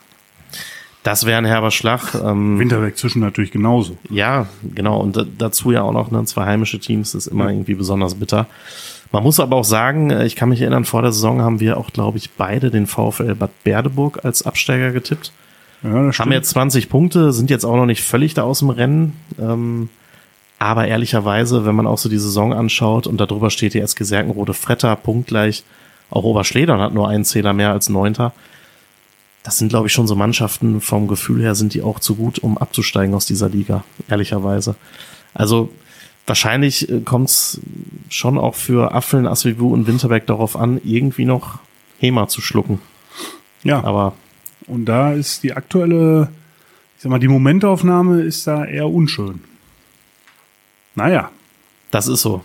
Das 1.06 1.24
wäre 1.24 1.38
ein 1.38 1.44
herber 1.44 1.70
Schlag. 1.70 2.16
Ähm, 2.16 2.58
Winterberg 2.58 2.98
zwischen 2.98 3.20
natürlich 3.20 3.52
genauso. 3.52 3.96
Ja, 4.10 4.48
genau. 4.74 4.98
Und 4.98 5.24
dazu 5.38 5.70
ja 5.70 5.82
auch 5.82 5.92
noch 5.92 6.10
ne, 6.10 6.24
zwei 6.24 6.46
heimische 6.46 6.80
Teams, 6.80 7.12
das 7.12 7.26
ist 7.26 7.32
immer 7.32 7.44
ja. 7.44 7.50
irgendwie 7.50 7.76
besonders 7.76 8.16
bitter. 8.16 8.48
Man 9.12 9.22
muss 9.22 9.38
aber 9.38 9.54
auch 9.54 9.64
sagen, 9.64 10.10
äh, 10.10 10.26
ich 10.26 10.34
kann 10.34 10.48
mich 10.48 10.60
erinnern, 10.62 10.84
vor 10.84 11.02
der 11.02 11.12
Saison 11.12 11.42
haben 11.42 11.60
wir 11.60 11.76
auch, 11.76 11.92
glaube 11.92 12.18
ich, 12.18 12.32
beide 12.32 12.72
den 12.72 12.88
VfL 12.88 13.36
Bad 13.36 13.52
Berdeburg 13.62 14.24
als 14.24 14.44
Absteiger 14.44 14.90
getippt. 14.90 15.30
Ja, 15.84 16.10
haben 16.10 16.32
jetzt 16.32 16.50
20 16.50 16.88
Punkte, 16.88 17.32
sind 17.32 17.50
jetzt 17.50 17.64
auch 17.64 17.76
noch 17.76 17.86
nicht 17.86 18.02
völlig 18.02 18.34
da 18.34 18.42
aus 18.42 18.58
dem 18.58 18.70
Rennen. 18.70 19.12
Ähm, 19.38 19.90
aber 20.58 20.88
ehrlicherweise, 20.88 21.64
wenn 21.64 21.76
man 21.76 21.86
auch 21.86 21.98
so 21.98 22.08
die 22.08 22.18
Saison 22.18 22.52
anschaut 22.52 23.06
und 23.06 23.20
darüber 23.20 23.50
steht 23.50 23.74
die 23.74 23.80
SG 23.80 24.02
Serkenrode 24.02 24.54
Fretter 24.54 24.96
punktgleich, 24.96 25.62
auch 26.10 26.24
Oberschledern 26.24 26.80
hat 26.80 26.94
nur 26.94 27.08
einen 27.08 27.24
Zähler 27.24 27.52
mehr 27.52 27.70
als 27.70 27.88
Neunter. 27.88 28.32
Das 29.46 29.58
sind, 29.58 29.68
glaube 29.68 29.86
ich, 29.86 29.92
schon 29.92 30.08
so 30.08 30.16
Mannschaften, 30.16 30.80
vom 30.80 31.06
Gefühl 31.06 31.40
her 31.40 31.54
sind 31.54 31.72
die 31.72 31.80
auch 31.80 32.00
zu 32.00 32.16
gut, 32.16 32.40
um 32.40 32.58
abzusteigen 32.58 33.14
aus 33.14 33.26
dieser 33.26 33.48
Liga, 33.48 33.84
ehrlicherweise. 34.08 34.74
Also 35.34 35.72
wahrscheinlich 36.26 36.90
äh, 36.90 37.02
kommt 37.02 37.28
es 37.28 37.60
schon 38.08 38.38
auch 38.38 38.56
für 38.56 38.92
Affeln, 38.92 39.24
Asvivu 39.24 39.72
und 39.72 39.86
Winterberg 39.86 40.26
darauf 40.26 40.56
an, 40.56 40.80
irgendwie 40.82 41.26
noch 41.26 41.60
HEMA 42.00 42.26
zu 42.26 42.40
schlucken. 42.40 42.80
Ja. 43.62 43.84
Aber. 43.84 44.14
Und 44.66 44.86
da 44.86 45.12
ist 45.12 45.44
die 45.44 45.52
aktuelle, 45.52 46.28
ich 46.96 47.02
sag 47.02 47.10
mal, 47.10 47.20
die 47.20 47.28
Momentaufnahme 47.28 48.22
ist 48.22 48.48
da 48.48 48.64
eher 48.64 48.88
unschön. 48.88 49.44
Naja. 50.96 51.30
Das 51.92 52.08
ist 52.08 52.22
so. 52.22 52.44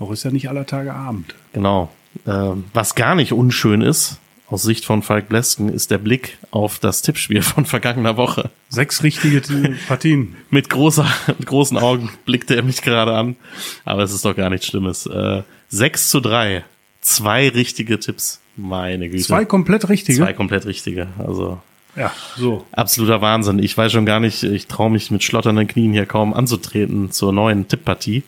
Doch 0.00 0.10
ist 0.10 0.24
ja 0.24 0.32
nicht 0.32 0.48
aller 0.48 0.66
Tage 0.66 0.92
Abend. 0.94 1.32
Genau. 1.52 1.90
Ähm, 2.26 2.64
was 2.74 2.96
gar 2.96 3.14
nicht 3.14 3.32
unschön 3.32 3.82
ist, 3.82 4.18
aus 4.50 4.62
Sicht 4.62 4.84
von 4.84 5.02
Falk 5.02 5.28
Blesken, 5.28 5.68
ist 5.68 5.90
der 5.90 5.98
Blick 5.98 6.38
auf 6.50 6.78
das 6.78 7.02
Tippspiel 7.02 7.42
von 7.42 7.64
vergangener 7.64 8.16
Woche. 8.16 8.50
Sechs 8.68 9.02
richtige 9.02 9.40
Partien. 9.88 10.36
Mit, 10.50 10.68
großer, 10.68 11.06
mit 11.38 11.46
großen 11.46 11.78
Augen 11.78 12.10
blickte 12.24 12.56
er 12.56 12.62
mich 12.62 12.82
gerade 12.82 13.14
an. 13.14 13.36
Aber 13.84 14.02
es 14.02 14.12
ist 14.12 14.24
doch 14.24 14.36
gar 14.36 14.50
nichts 14.50 14.66
Schlimmes. 14.66 15.06
Äh, 15.06 15.42
6 15.68 16.10
zu 16.10 16.20
3. 16.20 16.64
Zwei 17.00 17.48
richtige 17.48 17.98
Tipps. 17.98 18.40
Meine 18.56 19.08
Güte. 19.08 19.22
Zwei 19.22 19.44
komplett 19.44 19.88
richtige? 19.88 20.18
Zwei 20.18 20.32
komplett 20.32 20.66
richtige. 20.66 21.08
Also 21.18 21.60
ja, 21.96 22.12
so. 22.36 22.66
Absoluter 22.72 23.20
Wahnsinn. 23.20 23.58
Ich 23.58 23.76
weiß 23.76 23.92
schon 23.92 24.06
gar 24.06 24.20
nicht, 24.20 24.42
ich 24.42 24.66
traue 24.66 24.90
mich 24.90 25.10
mit 25.10 25.22
schlotternden 25.22 25.66
Knien 25.66 25.92
hier 25.92 26.06
kaum 26.06 26.34
anzutreten 26.34 27.10
zur 27.10 27.32
neuen 27.32 27.68
Tipppartie. 27.68 28.22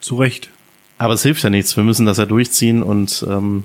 Zu 0.00 0.16
Recht. 0.16 0.50
Aber 0.98 1.14
es 1.14 1.22
hilft 1.22 1.42
ja 1.42 1.50
nichts. 1.50 1.76
Wir 1.76 1.84
müssen 1.84 2.06
das 2.06 2.18
ja 2.18 2.26
durchziehen 2.26 2.82
und 2.82 3.24
ähm, 3.28 3.64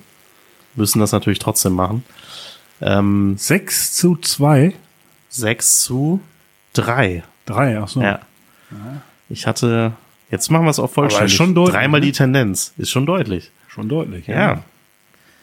müssen 0.75 0.99
das 0.99 1.11
natürlich 1.11 1.39
trotzdem 1.39 1.73
machen. 1.73 2.03
Ähm, 2.81 3.35
6 3.37 3.93
zu 3.93 4.15
2? 4.17 4.73
6 5.29 5.81
zu 5.81 6.21
3. 6.73 7.23
3, 7.45 7.79
ach 7.79 7.87
so. 7.87 8.01
Ja. 8.01 8.19
Ich 9.29 9.47
hatte, 9.47 9.93
jetzt 10.31 10.49
machen 10.51 10.65
wir 10.65 10.69
es 10.71 10.79
auch 10.79 10.89
vollständig. 10.89 11.35
schon 11.35 11.55
deutlich, 11.55 11.75
Dreimal 11.75 11.99
ne? 11.99 12.07
die 12.07 12.11
Tendenz. 12.11 12.73
Ist 12.77 12.89
schon 12.91 13.05
deutlich. 13.05 13.51
Schon 13.67 13.89
deutlich, 13.89 14.27
Ja. 14.27 14.35
ja. 14.35 14.63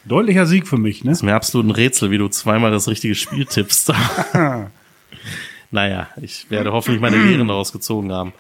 Deutlicher 0.07 0.47
Sieg 0.47 0.67
für 0.67 0.79
mich, 0.79 1.05
ne? 1.05 1.11
Ist 1.13 1.23
mir 1.23 1.35
absolut 1.35 1.67
ein 1.67 1.71
Rätsel, 1.73 2.11
wie 2.11 2.17
du 2.17 2.29
zweimal 2.29 2.71
das 2.71 2.89
richtige 2.89 3.15
Spiel 3.15 3.45
tippst. 3.45 3.93
naja, 5.71 6.09
ich 6.21 6.51
werde 6.51 6.73
hoffentlich 6.73 7.03
meine 7.03 7.19
Lehren 7.19 7.49
daraus 7.49 7.71
gezogen 7.71 8.11
haben. 8.11 8.33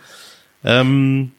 Ähm, 0.65 1.33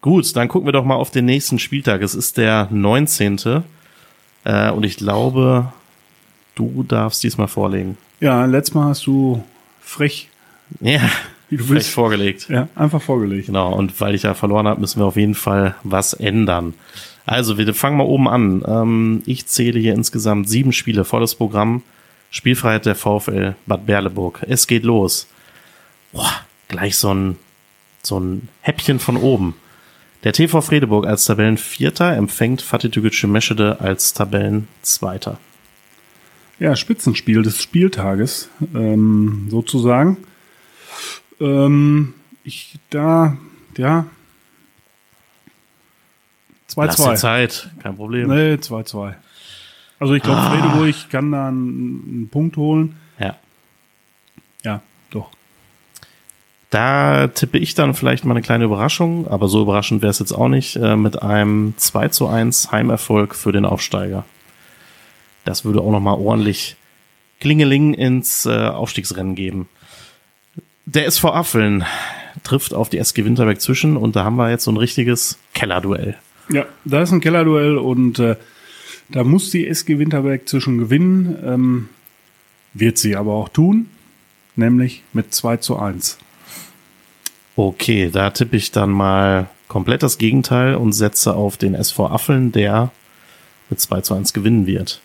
gut, 0.00 0.34
dann 0.34 0.48
gucken 0.48 0.66
wir 0.66 0.72
doch 0.72 0.84
mal 0.84 0.94
auf 0.94 1.10
den 1.10 1.26
nächsten 1.26 1.58
Spieltag. 1.58 2.00
Es 2.00 2.14
ist 2.14 2.38
der 2.38 2.68
19. 2.70 3.64
Äh, 4.46 4.70
und 4.70 4.84
ich 4.84 4.96
glaube, 4.96 5.72
du 6.54 6.84
darfst 6.84 7.22
diesmal 7.24 7.48
vorlegen. 7.48 7.98
Ja, 8.20 8.44
letztes 8.44 8.74
Mal 8.74 8.88
hast 8.90 9.04
du 9.06 9.42
frech, 9.80 10.28
Ja, 10.80 11.00
wie 11.50 11.56
du 11.56 11.68
willst, 11.68 11.90
vorgelegt. 11.90 12.48
ja, 12.48 12.68
einfach 12.76 13.02
vorgelegt. 13.02 13.46
Genau, 13.46 13.74
und 13.74 14.00
weil 14.00 14.14
ich 14.14 14.22
ja 14.22 14.34
verloren 14.34 14.68
habe, 14.68 14.80
müssen 14.80 15.00
wir 15.00 15.06
auf 15.06 15.16
jeden 15.16 15.34
Fall 15.34 15.74
was 15.82 16.12
ändern. 16.12 16.74
Also, 17.26 17.58
wir 17.58 17.74
fangen 17.74 17.96
mal 17.96 18.04
oben 18.04 18.28
an. 18.28 18.62
Ähm, 18.66 19.22
ich 19.26 19.46
zähle 19.46 19.80
hier 19.80 19.94
insgesamt 19.94 20.48
sieben 20.48 20.72
Spiele, 20.72 21.04
volles 21.04 21.34
Programm. 21.34 21.82
Spielfreiheit 22.30 22.86
der 22.86 22.94
VfL 22.94 23.56
Bad 23.66 23.84
Berleburg. 23.86 24.44
Es 24.48 24.68
geht 24.68 24.84
los. 24.84 25.26
Boah, 26.12 26.30
gleich 26.68 26.96
so 26.96 27.12
ein, 27.12 27.36
so 28.02 28.20
ein 28.20 28.48
Häppchen 28.60 29.00
von 29.00 29.16
oben. 29.16 29.54
Der 30.26 30.32
TV 30.32 30.60
Fredeburg 30.60 31.06
als 31.06 31.24
Tabellenvierter 31.26 32.16
empfängt 32.16 32.60
Fatih 32.60 32.90
Meschede 33.28 33.80
als 33.80 34.12
Tabellenzweiter. 34.12 35.38
Ja, 36.58 36.74
Spitzenspiel 36.74 37.42
des 37.42 37.62
Spieltages, 37.62 38.48
ähm, 38.74 39.46
sozusagen. 39.48 40.16
Ähm, 41.38 42.14
ich 42.42 42.76
da, 42.90 43.36
ja. 43.76 44.06
Lass 46.74 46.96
dir 46.96 47.04
2-2. 47.04 47.14
Zeit, 47.14 47.70
kein 47.80 47.94
Problem. 47.94 48.28
Nee, 48.28 48.54
2-2. 48.54 49.14
Also 50.00 50.14
ich 50.14 50.24
glaube, 50.24 50.42
Fredeburg 50.42 51.08
kann 51.08 51.30
da 51.30 51.46
einen, 51.46 52.02
einen 52.04 52.28
Punkt 52.32 52.56
holen. 52.56 52.96
Ja, 54.64 54.82
doch. 55.10 55.30
Da 56.76 57.28
tippe 57.28 57.56
ich 57.56 57.74
dann 57.74 57.94
vielleicht 57.94 58.26
mal 58.26 58.34
eine 58.34 58.42
kleine 58.42 58.64
Überraschung, 58.64 59.26
aber 59.28 59.48
so 59.48 59.62
überraschend 59.62 60.02
wäre 60.02 60.10
es 60.10 60.18
jetzt 60.18 60.32
auch 60.32 60.48
nicht, 60.48 60.76
äh, 60.76 60.94
mit 60.94 61.22
einem 61.22 61.72
2 61.78 62.08
zu 62.08 62.26
1 62.26 62.70
Heimerfolg 62.70 63.34
für 63.34 63.50
den 63.50 63.64
Aufsteiger. 63.64 64.26
Das 65.46 65.64
würde 65.64 65.80
auch 65.80 65.90
nochmal 65.90 66.18
ordentlich 66.18 66.76
Klingeling 67.40 67.94
ins 67.94 68.44
äh, 68.44 68.50
Aufstiegsrennen 68.50 69.34
geben. 69.34 69.70
Der 70.84 71.06
SV 71.06 71.32
Affeln 71.32 71.86
trifft 72.44 72.74
auf 72.74 72.90
die 72.90 72.98
SG 72.98 73.24
Winterberg 73.24 73.58
zwischen 73.62 73.96
und 73.96 74.14
da 74.14 74.24
haben 74.24 74.36
wir 74.36 74.50
jetzt 74.50 74.64
so 74.64 74.70
ein 74.70 74.76
richtiges 74.76 75.38
Kellerduell. 75.54 76.18
Ja, 76.50 76.66
da 76.84 77.00
ist 77.00 77.10
ein 77.10 77.22
Kellerduell 77.22 77.78
und 77.78 78.18
äh, 78.18 78.36
da 79.08 79.24
muss 79.24 79.50
die 79.50 79.66
SG 79.66 79.98
Winterberg 79.98 80.46
zwischen 80.46 80.76
gewinnen. 80.76 81.38
Ähm, 81.42 81.88
wird 82.74 82.98
sie 82.98 83.16
aber 83.16 83.32
auch 83.32 83.48
tun, 83.48 83.88
nämlich 84.56 85.04
mit 85.14 85.32
2 85.32 85.56
zu 85.56 85.78
1. 85.78 86.18
Okay, 87.56 88.10
da 88.12 88.30
tippe 88.30 88.56
ich 88.56 88.70
dann 88.70 88.90
mal 88.90 89.48
komplett 89.68 90.02
das 90.02 90.18
Gegenteil 90.18 90.74
und 90.76 90.92
setze 90.92 91.34
auf 91.34 91.56
den 91.56 91.74
SV 91.74 92.06
Affeln, 92.08 92.52
der 92.52 92.90
mit 93.70 93.80
2 93.80 94.02
zu 94.02 94.14
1 94.14 94.32
gewinnen 94.32 94.66
wird. 94.66 95.00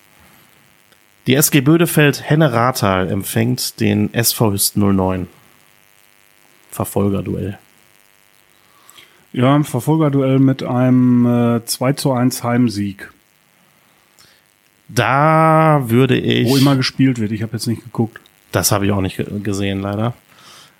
Die 1.27 1.35
SG 1.35 1.61
Bödefeld 1.61 2.29
Henne 2.29 2.51
Rathal 2.51 3.09
empfängt 3.09 3.79
den 3.79 4.13
SV 4.13 4.51
Hüsten 4.53 4.81
09. 4.95 5.27
Verfolgerduell. 6.71 7.57
Ja, 9.33 9.55
ein 9.55 9.63
Verfolgerduell 9.63 10.39
mit 10.39 10.61
einem 10.63 11.25
äh, 11.57 11.65
2 11.65 11.93
zu 11.93 12.11
1 12.11 12.43
Heimsieg. 12.43 13.11
Da 14.89 15.83
würde 15.85 16.17
ich. 16.17 16.47
Wo 16.49 16.57
immer 16.57 16.75
gespielt 16.75 17.19
wird. 17.19 17.31
Ich 17.31 17.41
habe 17.43 17.53
jetzt 17.53 17.67
nicht 17.67 17.83
geguckt. 17.83 18.19
Das 18.51 18.71
habe 18.73 18.85
ich 18.85 18.91
auch 18.91 18.99
nicht 19.01 19.15
ge- 19.17 19.39
gesehen, 19.39 19.79
leider. 19.81 20.13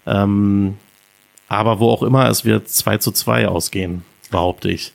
Ähm, 0.06 0.76
aber 1.52 1.82
wo 1.82 1.90
auch 1.90 2.02
immer, 2.02 2.30
es 2.30 2.46
wird 2.46 2.70
2 2.70 3.00
zu 3.00 3.12
2 3.12 3.50
ausgehen, 3.50 4.06
behaupte 4.30 4.72
ich. 4.72 4.94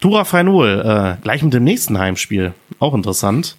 Tura 0.00 0.24
Freinol, 0.24 0.80
äh, 0.84 1.20
gleich 1.20 1.42
mit 1.42 1.52
dem 1.52 1.64
nächsten 1.64 1.98
Heimspiel, 1.98 2.54
auch 2.78 2.94
interessant, 2.94 3.56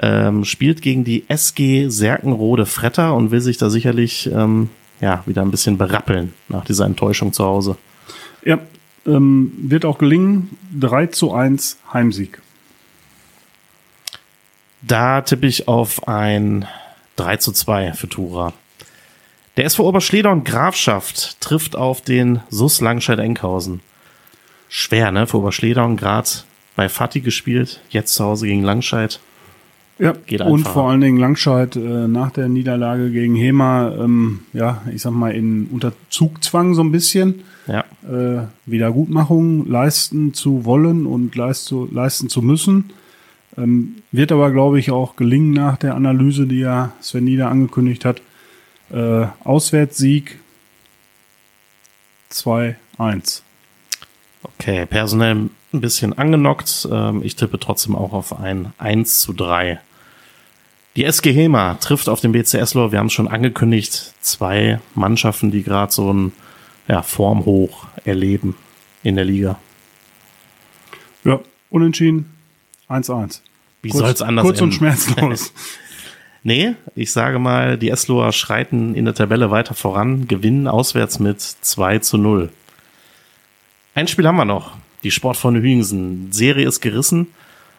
ähm, 0.00 0.44
spielt 0.44 0.82
gegen 0.82 1.02
die 1.02 1.24
SG 1.26 1.88
Serkenrode 1.88 2.64
Fretter 2.64 3.12
und 3.14 3.32
will 3.32 3.40
sich 3.40 3.58
da 3.58 3.70
sicherlich 3.70 4.30
ähm, 4.32 4.70
ja, 5.00 5.24
wieder 5.26 5.42
ein 5.42 5.50
bisschen 5.50 5.78
berappeln 5.78 6.32
nach 6.46 6.64
dieser 6.64 6.86
Enttäuschung 6.86 7.32
zu 7.32 7.44
Hause. 7.44 7.76
Ja, 8.44 8.60
ähm, 9.04 9.52
wird 9.56 9.84
auch 9.84 9.98
gelingen. 9.98 10.56
3 10.78 11.06
zu 11.08 11.32
1 11.32 11.78
Heimsieg. 11.92 12.40
Da 14.80 15.22
tippe 15.22 15.48
ich 15.48 15.66
auf 15.66 16.06
ein 16.06 16.66
3 17.16 17.38
zu 17.38 17.50
2 17.50 17.94
für 17.94 18.08
Tura. 18.08 18.52
Der 19.56 19.64
SV 19.64 19.88
Oberschleder 19.88 20.32
und 20.32 20.44
Grafschaft 20.44 21.40
trifft 21.40 21.76
auf 21.76 22.00
den 22.02 22.40
SUS 22.50 22.80
Langscheid-Enkhausen. 22.80 23.80
Schwer, 24.68 25.12
ne? 25.12 25.26
Für 25.26 25.38
Oberschleder 25.38 25.84
und 25.84 25.96
Grad 25.96 26.44
bei 26.74 26.88
Fatih 26.90 27.20
gespielt, 27.20 27.80
jetzt 27.88 28.14
zu 28.14 28.24
Hause 28.24 28.46
gegen 28.46 28.62
Langscheid. 28.62 29.18
Ja, 29.98 30.12
Geht 30.26 30.42
und 30.42 30.58
einfacher. 30.58 30.74
vor 30.74 30.90
allen 30.90 31.00
Dingen 31.00 31.16
Langscheid 31.16 31.74
äh, 31.74 31.78
nach 32.06 32.30
der 32.32 32.48
Niederlage 32.50 33.10
gegen 33.10 33.34
Hema, 33.34 33.92
ähm, 33.98 34.40
ja, 34.52 34.82
ich 34.94 35.00
sag 35.00 35.12
mal, 35.12 35.34
in 35.34 35.68
unter 35.72 35.92
Zugzwang 36.10 36.74
so 36.74 36.82
ein 36.82 36.92
bisschen. 36.92 37.42
Ja, 37.66 37.84
Äh, 38.06 38.46
Wiedergutmachung 38.66 39.66
leisten 39.66 40.34
zu 40.34 40.66
wollen 40.66 41.06
und 41.06 41.34
leist 41.34 41.64
zu, 41.64 41.88
leisten 41.90 42.28
zu 42.28 42.42
müssen. 42.42 42.90
Ähm, 43.56 43.96
wird 44.12 44.32
aber, 44.32 44.50
glaube 44.52 44.78
ich, 44.78 44.90
auch 44.90 45.16
gelingen 45.16 45.52
nach 45.52 45.78
der 45.78 45.94
Analyse, 45.94 46.46
die 46.46 46.58
ja 46.60 46.92
Sven 47.00 47.24
Nieder 47.24 47.48
angekündigt 47.48 48.04
hat. 48.04 48.20
Äh, 48.90 49.26
Auswärtssieg 49.44 50.38
2-1. 52.30 53.42
okay. 54.42 54.86
Personell 54.86 55.34
ein 55.72 55.80
bisschen 55.80 56.16
angenockt. 56.16 56.88
Ähm, 56.90 57.22
ich 57.22 57.36
tippe 57.36 57.58
trotzdem 57.58 57.94
auch 57.96 58.12
auf 58.12 58.38
ein 58.38 58.72
1 58.78 59.20
zu 59.20 59.32
3. 59.32 59.80
Die 60.96 61.04
SG 61.04 61.32
Hema 61.32 61.74
trifft 61.74 62.08
auf 62.08 62.20
den 62.20 62.32
BC 62.32 62.54
Eslo. 62.54 62.90
Wir 62.90 62.98
haben 62.98 63.06
es 63.08 63.12
schon 63.12 63.28
angekündigt. 63.28 64.14
Zwei 64.20 64.80
Mannschaften, 64.94 65.50
die 65.50 65.62
gerade 65.62 65.92
so 65.92 66.12
ein 66.12 66.32
ja, 66.88 67.02
Formhoch 67.02 67.86
erleben 68.04 68.56
in 69.02 69.16
der 69.16 69.24
Liga. 69.24 69.58
Ja, 71.24 71.40
unentschieden 71.70 72.32
1-1. 72.88 73.40
Wie 73.82 73.90
Kurz- 73.90 74.00
soll's 74.00 74.22
anders 74.22 74.44
Kurz 74.44 74.60
und 74.60 74.68
enden? 74.72 74.78
schmerzlos. 74.78 75.52
Nee, 76.46 76.76
ich 76.94 77.10
sage 77.10 77.40
mal, 77.40 77.76
die 77.76 77.90
Esloer 77.90 78.30
schreiten 78.30 78.94
in 78.94 79.04
der 79.04 79.16
Tabelle 79.16 79.50
weiter 79.50 79.74
voran, 79.74 80.28
gewinnen 80.28 80.68
auswärts 80.68 81.18
mit 81.18 81.40
2 81.40 81.98
zu 81.98 82.18
0. 82.18 82.50
Ein 83.96 84.06
Spiel 84.06 84.28
haben 84.28 84.36
wir 84.36 84.44
noch. 84.44 84.76
Die 85.02 85.10
Sportfreunde 85.10 85.60
Hüingsen. 85.60 86.30
Serie 86.30 86.68
ist 86.68 86.80
gerissen, 86.80 87.26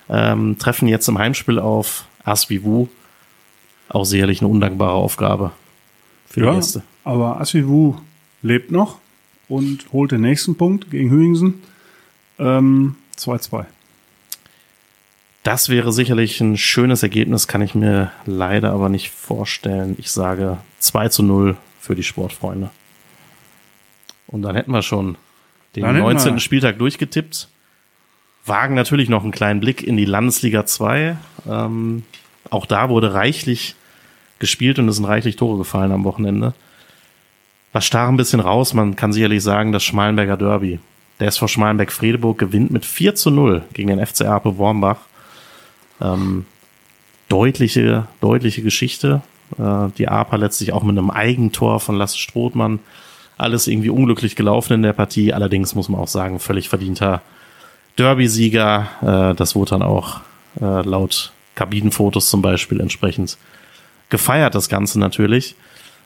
ähm, 0.09 0.57
treffen 0.59 0.89
jetzt 0.89 1.07
im 1.07 1.17
Heimspiel 1.17 1.59
auf 1.59 2.07
Asvivu. 2.25 2.89
Auch 3.87 4.03
sicherlich 4.03 4.41
eine 4.41 4.49
undankbare 4.49 4.91
Aufgabe 4.91 5.53
für 6.29 6.41
die 6.41 6.45
ja, 6.47 6.55
Gäste. 6.55 6.83
aber 7.05 7.39
Asvivu 7.39 7.95
lebt 8.41 8.69
noch 8.69 8.97
und 9.47 9.85
holt 9.93 10.11
den 10.11 10.19
nächsten 10.19 10.57
Punkt 10.57 10.91
gegen 10.91 11.09
Hüingsen. 11.09 11.63
Ähm, 12.37 12.97
2-2. 13.17 13.63
Das 15.47 15.69
wäre 15.69 15.93
sicherlich 15.93 16.41
ein 16.41 16.57
schönes 16.57 17.03
Ergebnis, 17.03 17.47
kann 17.47 17.61
ich 17.61 17.73
mir 17.73 18.11
leider 18.25 18.73
aber 18.73 18.89
nicht 18.89 19.11
vorstellen. 19.11 19.95
Ich 19.97 20.11
sage 20.11 20.57
2 20.79 21.07
zu 21.07 21.23
0 21.23 21.55
für 21.79 21.95
die 21.95 22.03
Sportfreunde. 22.03 22.69
Und 24.27 24.41
dann 24.41 24.55
hätten 24.55 24.71
wir 24.71 24.81
schon 24.81 25.15
den 25.77 25.83
Dann 25.83 25.95
hätten 25.95 26.03
19. 26.03 26.33
wir- 26.33 26.39
Spieltag 26.41 26.77
durchgetippt. 26.79 27.47
wagen 28.45 28.75
natürlich 28.75 29.07
noch 29.07 29.23
einen 29.23 29.31
kleinen 29.31 29.59
Blick 29.61 29.83
in 29.83 29.95
die 29.95 30.03
Landesliga 30.05 30.65
2. 30.65 31.15
Ähm, 31.49 32.03
auch 32.49 32.65
da 32.65 32.89
wurde 32.89 33.13
reichlich 33.13 33.75
gespielt 34.39 34.79
und 34.79 34.87
es 34.89 34.97
sind 34.97 35.05
reichlich 35.05 35.37
Tore 35.37 35.57
gefallen 35.57 35.91
am 35.93 36.03
Wochenende. 36.03 36.53
Was 37.71 37.85
stach 37.85 38.07
ein 38.09 38.17
bisschen 38.17 38.39
raus, 38.41 38.73
man 38.73 38.95
kann 38.97 39.13
sicherlich 39.13 39.43
sagen, 39.43 39.71
das 39.71 39.83
Schmalenberger 39.85 40.35
Derby. 40.37 40.79
Der 41.21 41.27
SV 41.27 41.47
Schmalenberg-Fredeburg 41.47 42.37
gewinnt 42.37 42.71
mit 42.71 42.85
4 42.85 43.15
zu 43.15 43.31
0 43.31 43.63
gegen 43.73 43.87
den 43.89 44.05
FC 44.05 44.21
Ape 44.25 44.57
Wormbach. 44.57 44.99
Ähm, 46.01 46.45
deutliche, 47.29 48.07
deutliche 48.21 48.61
Geschichte. 48.61 49.21
Äh, 49.57 49.87
die 49.97 50.07
APA 50.07 50.35
letztlich 50.35 50.73
auch 50.73 50.83
mit 50.83 50.97
einem 50.97 51.09
Eigentor 51.09 51.79
von 51.79 51.95
Lasse 51.95 52.17
Strothmann. 52.17 52.79
Alles 53.37 53.67
irgendwie 53.67 53.89
unglücklich 53.89 54.35
gelaufen 54.35 54.73
in 54.73 54.81
der 54.81 54.93
Partie. 54.93 55.33
Allerdings 55.33 55.75
muss 55.75 55.89
man 55.89 56.01
auch 56.01 56.07
sagen, 56.07 56.39
völlig 56.39 56.69
verdienter 56.69 57.21
Derby-Sieger. 57.97 58.87
Äh, 59.01 59.35
das 59.35 59.55
wurde 59.55 59.71
dann 59.71 59.81
auch 59.81 60.21
äh, 60.61 60.81
laut 60.81 61.31
Kabinenfotos 61.55 62.29
zum 62.29 62.41
Beispiel 62.41 62.79
entsprechend 62.79 63.37
gefeiert, 64.09 64.55
das 64.55 64.69
Ganze 64.69 64.99
natürlich. 64.99 65.55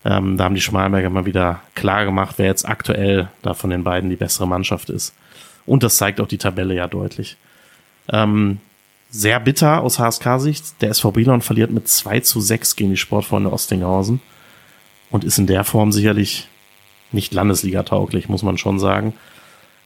Ähm, 0.04 0.38
da 0.38 0.46
haben 0.46 0.56
die 0.56 0.62
Schmalberger 0.62 1.10
mal 1.10 1.26
wieder 1.26 1.62
klar 1.76 2.06
gemacht, 2.06 2.36
wer 2.38 2.48
jetzt 2.48 2.68
aktuell 2.68 3.30
da 3.44 3.54
von 3.54 3.70
den 3.70 3.84
beiden 3.84 4.10
die 4.10 4.16
bessere 4.16 4.48
Mannschaft 4.48 4.90
ist. 4.90 5.14
Und 5.66 5.84
das 5.84 5.98
zeigt 5.98 6.20
auch 6.20 6.28
die 6.28 6.40
Tabelle 6.40 6.74
ja 6.74 6.88
deutlich. 6.88 7.38
Ähm, 8.12 8.60
sehr 9.12 9.40
bitter 9.40 9.82
aus 9.82 10.00
HSK-Sicht. 10.00 10.82
Der 10.82 10.90
SV 10.90 11.12
Brilon 11.12 11.42
verliert 11.42 11.72
mit 11.72 11.88
2 11.88 12.22
zu 12.22 12.40
6 12.40 12.76
gegen 12.76 12.90
die 12.92 12.98
Sportfreunde 12.98 13.52
Ostinghausen 13.52 14.22
und 15.12 15.24
ist 15.24 15.38
in 15.38 15.48
der 15.48 15.64
Form 15.64 15.92
sicherlich 15.92 16.48
nicht 17.12 17.34
Landesliga-tauglich, 17.34 18.30
muss 18.30 18.42
man 18.42 18.58
schon 18.58 18.80
sagen. 18.80 19.14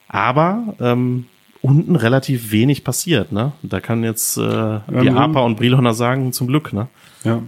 Aber 0.07 0.75
ähm, 0.79 1.25
unten 1.61 1.95
relativ 1.95 2.51
wenig 2.51 2.83
passiert. 2.83 3.31
Ne? 3.31 3.51
Da 3.63 3.79
kann 3.79 4.03
jetzt 4.03 4.37
äh, 4.37 4.79
die 5.01 5.09
APA 5.09 5.39
und 5.41 5.55
Brilonner 5.57 5.95
sagen, 5.95 6.31
zum 6.31 6.47
Glück. 6.47 6.71
Ne? 6.71 6.87
Ja, 7.23 7.41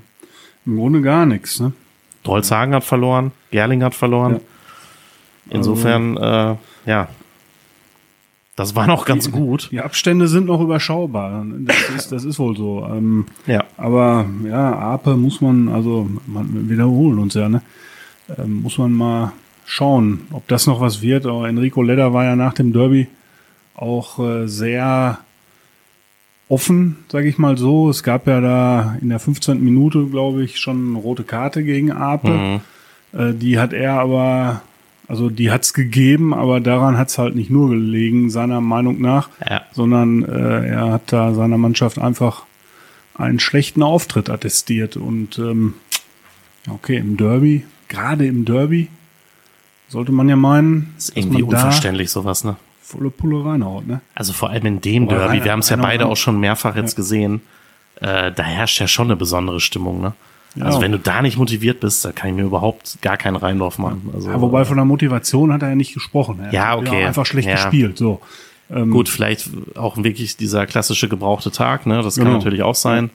im 0.66 0.78
Grunde 0.78 1.02
gar 1.02 1.28
nichts. 1.28 1.60
Ne? 1.60 1.74
Drolzhagen 2.24 2.74
hat 2.74 2.84
verloren, 2.84 3.32
Gerling 3.52 3.84
hat 3.84 3.94
verloren. 3.94 4.34
Ja. 4.34 4.40
Insofern, 5.50 6.18
äh, 6.18 6.56
ja, 6.88 7.08
das 8.58 8.76
war 8.76 8.88
noch 8.88 9.06
ganz 9.06 9.26
die, 9.26 9.32
gut. 9.32 9.70
Die 9.72 9.80
Abstände 9.80 10.28
sind 10.28 10.48
noch 10.48 10.60
überschaubar. 10.60 11.46
Das 11.60 11.90
ist, 11.96 12.12
das 12.12 12.26
ist 12.26 12.40
wohl 12.40 12.58
so. 12.58 12.86
Ähm, 12.92 13.28
ja. 13.46 13.64
Aber 13.78 14.26
ja, 14.44 14.74
Ape 14.74 15.16
muss 15.16 15.42
man, 15.42 15.70
also 15.70 16.10
man, 16.26 16.52
wir 16.54 16.70
wiederholen 16.70 17.20
uns 17.20 17.36
ja, 17.36 17.48
ne? 17.48 17.62
Ähm, 18.36 18.64
muss 18.64 18.80
man 18.80 18.92
mal 18.92 19.32
schauen, 19.64 20.22
ob 20.32 20.48
das 20.48 20.66
noch 20.66 20.82
was 20.82 21.04
wird. 21.04 21.28
Aber 21.28 21.48
Enrico 21.48 21.84
Ledder 21.84 22.14
war 22.14 22.26
ja 22.26 22.36
nach 22.36 22.54
dem 22.54 22.74
Derby 22.74 23.08
auch 23.76 24.18
äh, 24.18 24.48
sehr 24.48 25.20
offen, 26.50 26.98
sage 27.12 27.30
ich 27.30 27.38
mal 27.38 27.60
so. 27.60 27.92
Es 27.92 28.02
gab 28.02 28.26
ja 28.26 28.42
da 28.42 28.98
in 29.00 29.10
der 29.10 29.20
15. 29.20 29.64
Minute, 29.64 30.08
glaube 30.08 30.44
ich, 30.44 30.60
schon 30.60 30.90
eine 30.90 30.98
rote 30.98 31.24
Karte 31.24 31.64
gegen 31.64 31.92
Ape. 31.92 32.30
Mhm. 32.30 32.60
Äh, 33.14 33.34
die 33.34 33.60
hat 33.60 33.72
er 33.72 34.00
aber, 34.00 34.64
also 35.08 35.30
die 35.30 35.52
hat's 35.52 35.74
gegeben, 35.74 36.34
aber 36.34 36.60
daran 36.60 36.98
hat's 36.98 37.18
halt 37.18 37.36
nicht 37.36 37.50
nur 37.50 37.70
gelegen, 37.70 38.30
seiner 38.30 38.62
Meinung 38.62 39.02
nach, 39.02 39.30
ja. 39.48 39.64
sondern 39.72 40.24
äh, 40.24 40.68
er 40.68 40.92
hat 40.92 41.14
da 41.14 41.34
seiner 41.34 41.58
Mannschaft 41.58 41.98
einfach 41.98 42.44
einen 43.16 43.40
schlechten 43.40 43.84
Auftritt 43.84 44.30
attestiert. 44.30 44.98
Und 44.98 45.40
ähm, 45.40 45.76
okay, 46.70 46.98
im 46.98 47.18
Derby, 47.18 47.66
gerade 47.88 48.26
im 48.26 48.46
Derby, 48.46 48.90
sollte 49.88 50.12
man 50.12 50.28
ja 50.28 50.36
meinen. 50.36 50.94
Ist 50.98 51.16
irgendwie 51.16 51.44
unverständlich, 51.44 52.12
sowas, 52.12 52.44
ne? 52.44 52.58
volle 52.88 53.10
Pulle 53.10 53.44
reinhaut, 53.44 53.86
ne? 53.86 54.00
Also 54.16 54.32
vor 54.32 54.50
allem 54.50 54.66
in 54.66 54.82
dem 54.82 55.08
Oder 55.08 55.20
Derby, 55.20 55.44
wir 55.44 55.52
haben 55.52 55.60
es 55.60 55.70
ja 55.70 55.76
beide 55.76 56.06
auch 56.06 56.16
schon 56.16 56.40
mehrfach 56.40 56.76
jetzt 56.78 56.94
ja. 56.94 56.96
gesehen, 56.98 57.42
äh, 57.96 58.32
da 58.32 58.44
herrscht 58.44 58.80
ja 58.80 58.88
schon 58.88 59.08
eine 59.08 59.18
besondere 59.18 59.60
Stimmung, 59.60 60.02
ne? 60.02 60.14
Ja. 60.58 60.66
Also 60.66 60.82
wenn 60.82 60.92
du 60.92 61.00
da 61.00 61.22
nicht 61.22 61.38
motiviert 61.38 61.80
bist, 61.80 62.04
da 62.04 62.12
kann 62.12 62.30
ich 62.30 62.36
mir 62.36 62.44
überhaupt 62.44 63.02
gar 63.02 63.18
keinen 63.18 63.36
Reinlauf 63.36 63.78
machen. 63.78 64.10
Also, 64.14 64.30
ja, 64.30 64.42
wobei 64.42 64.66
von 64.66 64.78
der 64.78 64.86
Motivation 64.86 65.54
hat 65.54 65.62
er 65.62 65.70
ja 65.70 65.76
nicht 65.76 65.94
gesprochen. 65.94 66.40
Er 66.40 66.52
ja, 66.52 66.76
okay. 66.78 67.06
einfach 67.06 67.26
schlecht 67.26 67.50
gespielt, 67.50 67.98
so. 67.98 68.22
Ähm, 68.70 68.92
Gut, 68.92 69.08
vielleicht 69.08 69.50
auch 69.76 69.98
wirklich 69.98 70.36
dieser 70.36 70.66
klassische 70.66 71.08
gebrauchte 71.08 71.52
Tag, 71.52 71.86
ne? 71.86 72.02
Das 72.02 72.16
kann 72.16 72.26
genau. 72.26 72.38
natürlich 72.38 72.64
auch 72.64 72.76
sein. 72.76 73.12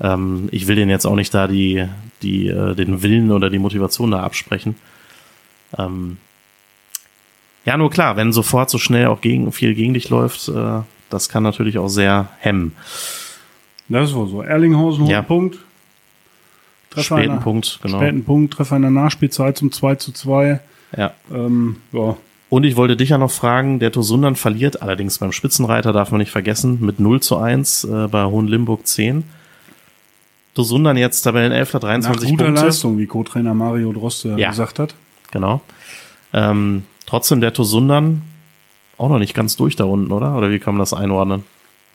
Ähm, 0.00 0.48
ich 0.52 0.66
will 0.66 0.76
den 0.76 0.88
jetzt 0.88 1.06
auch 1.06 1.16
nicht 1.16 1.34
da 1.34 1.48
die, 1.48 1.88
die, 2.22 2.48
äh, 2.48 2.74
den 2.74 3.02
Willen 3.02 3.32
oder 3.32 3.50
die 3.50 3.58
Motivation 3.58 4.12
da 4.12 4.22
absprechen. 4.22 4.76
Ähm, 5.76 6.18
ja, 7.64 7.76
nur 7.76 7.90
klar, 7.90 8.16
wenn 8.16 8.32
sofort 8.32 8.70
so 8.70 8.78
schnell 8.78 9.06
auch 9.06 9.20
gegen, 9.20 9.50
viel 9.52 9.74
gegen 9.74 9.94
dich 9.94 10.10
läuft, 10.10 10.48
äh, 10.48 10.80
das 11.10 11.28
kann 11.28 11.42
natürlich 11.42 11.78
auch 11.78 11.88
sehr 11.88 12.28
hemmen. 12.38 12.76
Das 13.88 14.10
ist 14.10 14.14
wohl 14.14 14.28
so. 14.28 14.42
Erlinghausen 14.42 15.06
ja. 15.06 15.22
Punkt. 15.22 15.58
Treffer 16.94 17.16
späten 17.16 17.32
einer, 17.32 17.40
Punkt, 17.40 17.78
genau. 17.82 17.98
Späten 17.98 18.24
Punkt, 18.24 18.54
Treffer 18.54 18.76
in 18.76 18.82
der 18.82 18.90
Nachspielzeit 18.90 19.56
zum 19.58 19.72
2 19.72 19.94
zu 19.96 20.12
2. 20.12 20.60
Ja. 20.96 21.12
Ähm, 21.32 21.76
ja. 21.92 22.16
Und 22.50 22.64
ich 22.64 22.76
wollte 22.76 22.96
dich 22.96 23.08
ja 23.08 23.18
noch 23.18 23.30
fragen, 23.30 23.80
der 23.80 23.90
Tosundern 23.92 24.36
verliert 24.36 24.82
allerdings 24.82 25.18
beim 25.18 25.32
Spitzenreiter, 25.32 25.92
darf 25.92 26.10
man 26.10 26.18
nicht 26.18 26.30
vergessen, 26.30 26.78
mit 26.80 27.00
0 27.00 27.20
zu 27.20 27.36
1 27.36 27.84
äh, 27.84 28.08
bei 28.08 28.24
Hohenlimburg 28.24 28.86
10. 28.86 29.24
Tosundern 30.54 30.96
jetzt 30.96 31.22
Tabellenelfter, 31.22 31.80
23 31.80 32.22
Nach 32.22 32.30
guter 32.30 32.44
Punkte. 32.44 32.64
Leistung, 32.66 32.98
wie 32.98 33.06
Co-Trainer 33.06 33.54
Mario 33.54 33.92
Droste 33.92 34.34
ja. 34.36 34.50
gesagt 34.50 34.78
hat. 34.78 34.94
Genau. 35.32 35.62
Ähm, 36.32 36.84
Trotzdem 37.06 37.40
der 37.40 37.52
Tosundern 37.52 38.22
auch 38.96 39.08
noch 39.08 39.18
nicht 39.18 39.34
ganz 39.34 39.56
durch 39.56 39.76
da 39.76 39.84
unten, 39.84 40.12
oder? 40.12 40.36
Oder 40.36 40.50
wie 40.50 40.58
kann 40.58 40.74
man 40.74 40.80
das 40.80 40.94
einordnen? 40.94 41.44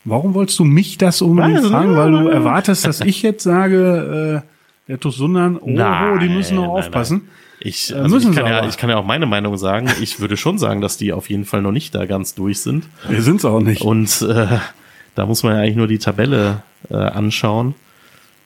Warum 0.06 0.34
wolltest 0.34 0.60
du 0.60 0.66
mich 0.66 0.98
das 0.98 1.22
unbedingt 1.22 1.64
Weiß, 1.64 1.68
fragen? 1.68 1.96
Weil 1.96 2.12
du 2.12 2.28
erwartest, 2.28 2.86
dass 2.86 3.02
ich 3.02 3.22
jetzt 3.22 3.44
sage, 3.44 4.44
äh, 4.46 4.50
der 4.90 5.00
Tosundern, 5.00 5.58
oh, 5.58 5.70
nein, 5.70 6.20
die 6.20 6.30
müssen 6.30 6.56
noch 6.56 6.64
nein, 6.64 6.84
aufpassen. 6.84 7.22
Nein. 7.24 7.30
Ich, 7.62 7.92
äh, 7.92 7.96
also 7.96 8.18
ich, 8.18 8.36
kann 8.36 8.48
ja, 8.48 8.68
ich 8.68 8.78
kann 8.78 8.90
ja 8.90 8.98
auch 8.98 9.06
meine 9.06 9.28
Meinung 9.28 9.58
sagen. 9.58 9.88
Ich 10.02 10.20
würde 10.20 10.36
schon 10.36 10.58
sagen, 10.58 10.82
dass 10.82 10.98
die 10.98 11.14
auf 11.14 11.30
jeden 11.30 11.46
Fall 11.46 11.62
noch 11.62 11.72
nicht 11.72 11.94
da 11.94 12.06
ganz 12.06 12.34
durch 12.34 12.60
sind. 12.62 12.86
Wir 13.08 13.22
sind 13.22 13.38
es 13.38 13.46
auch 13.46 13.60
nicht. 13.60 13.82
Und 13.82 14.22
äh, 14.24 14.58
da 15.14 15.26
muss 15.28 15.44
man 15.44 15.56
ja 15.56 15.62
eigentlich 15.62 15.76
nur 15.76 15.88
die 15.88 16.00
Tabelle 16.00 16.64
äh, 16.90 16.96
anschauen. 16.96 17.76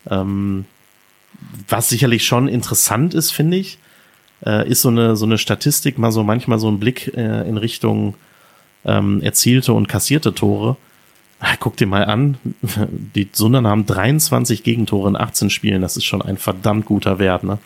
Ähm, 0.10 0.66
was 1.70 1.88
sicherlich 1.90 2.26
schon 2.26 2.50
interessant 2.50 3.14
ist, 3.14 3.32
finde 3.32 3.58
ich, 3.58 3.78
äh, 4.46 4.68
ist 4.68 4.82
so 4.82 4.90
eine, 4.90 5.16
so 5.16 5.26
eine 5.26 5.38
Statistik, 5.38 5.98
mal 5.98 6.12
so 6.12 6.24
manchmal 6.24 6.60
so 6.60 6.70
ein 6.70 6.80
Blick 6.80 7.14
äh, 7.16 7.48
in 7.48 7.56
Richtung 7.56 8.16
ähm, 8.84 9.22
erzielte 9.22 9.72
und 9.72 9.88
kassierte 9.88 10.36
Tore. 10.36 10.76
Ah, 11.46 11.58
guck 11.60 11.76
dir 11.76 11.88
mal 11.88 12.06
an, 12.06 12.38
die 12.62 13.28
Sundern 13.34 13.68
haben 13.68 13.86
23 13.86 14.64
Gegentore 14.64 15.10
in 15.10 15.18
18 15.18 15.50
Spielen, 15.50 15.82
das 15.82 15.98
ist 15.98 16.06
schon 16.06 16.22
ein 16.22 16.38
verdammt 16.38 16.86
guter 16.86 17.20
Wert. 17.20 17.44
Ne? 17.44 17.58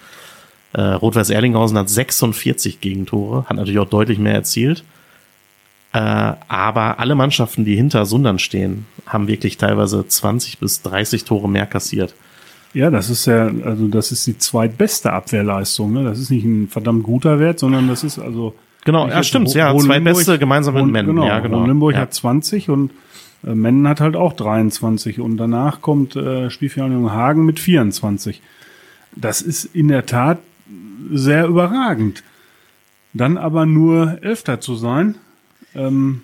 Äh, 0.74 0.82
Rot-Weiß 0.82 1.30
Erlinghausen 1.30 1.78
hat 1.78 1.88
46 1.88 2.82
Gegentore, 2.82 3.46
hat 3.48 3.56
natürlich 3.56 3.78
auch 3.78 3.88
deutlich 3.88 4.18
mehr 4.18 4.34
erzielt. 4.34 4.84
Äh, 5.94 6.00
aber 6.00 6.98
alle 6.98 7.14
Mannschaften, 7.14 7.66
die 7.66 7.76
hinter 7.76 8.08
Sundern 8.08 8.40
stehen, 8.40 8.88
haben 9.06 9.28
wirklich 9.28 9.58
teilweise 9.58 10.08
20 10.08 10.58
bis 10.58 10.82
30 10.82 11.24
Tore 11.24 11.48
mehr 11.48 11.68
kassiert. 11.68 12.16
Ja, 12.74 12.90
das 12.90 13.12
ist 13.12 13.28
ja, 13.28 13.46
also 13.64 13.88
das 13.90 14.12
ist 14.12 14.26
die 14.26 14.40
zweitbeste 14.40 15.14
Abwehrleistung. 15.14 15.94
Ne? 15.94 16.04
Das 16.04 16.18
ist 16.18 16.32
nicht 16.32 16.46
ein 16.46 16.68
verdammt 16.68 17.04
guter 17.04 17.40
Wert, 17.40 17.60
sondern 17.60 17.88
das 17.88 18.04
ist 18.04 18.18
also. 18.18 18.56
Genau, 18.86 19.08
ja, 19.08 19.22
stimmt, 19.22 19.54
ja, 19.54 19.78
zweitbeste 19.78 20.40
gemeinsam 20.40 20.74
mit 20.74 20.88
Mennen. 20.88 21.10
Genau, 21.10 21.28
ja, 21.28 21.40
genau. 21.42 21.64
Limburg 21.64 21.94
ja. 21.94 22.02
hat 22.02 22.14
20 22.16 22.70
und 22.70 22.90
äh, 23.46 23.54
Mennen 23.54 23.88
hat 23.88 24.02
halt 24.02 24.16
auch 24.16 24.34
23 24.34 25.20
und 25.20 25.38
danach 25.38 25.82
kommt 25.82 26.16
äh, 26.16 26.50
Spielvereinigung 26.50 27.12
Hagen 27.12 27.46
mit 27.46 27.60
24. 27.60 28.42
Das 29.16 29.42
ist 29.42 29.66
in 29.66 29.88
der 29.88 30.06
Tat 30.06 30.40
sehr 31.12 31.48
überragend. 31.48 32.24
Dann 33.14 33.38
aber 33.38 33.66
nur 33.66 34.20
Elfter 34.22 34.60
zu 34.60 34.76
sein. 34.76 35.16
Ähm, 35.76 36.22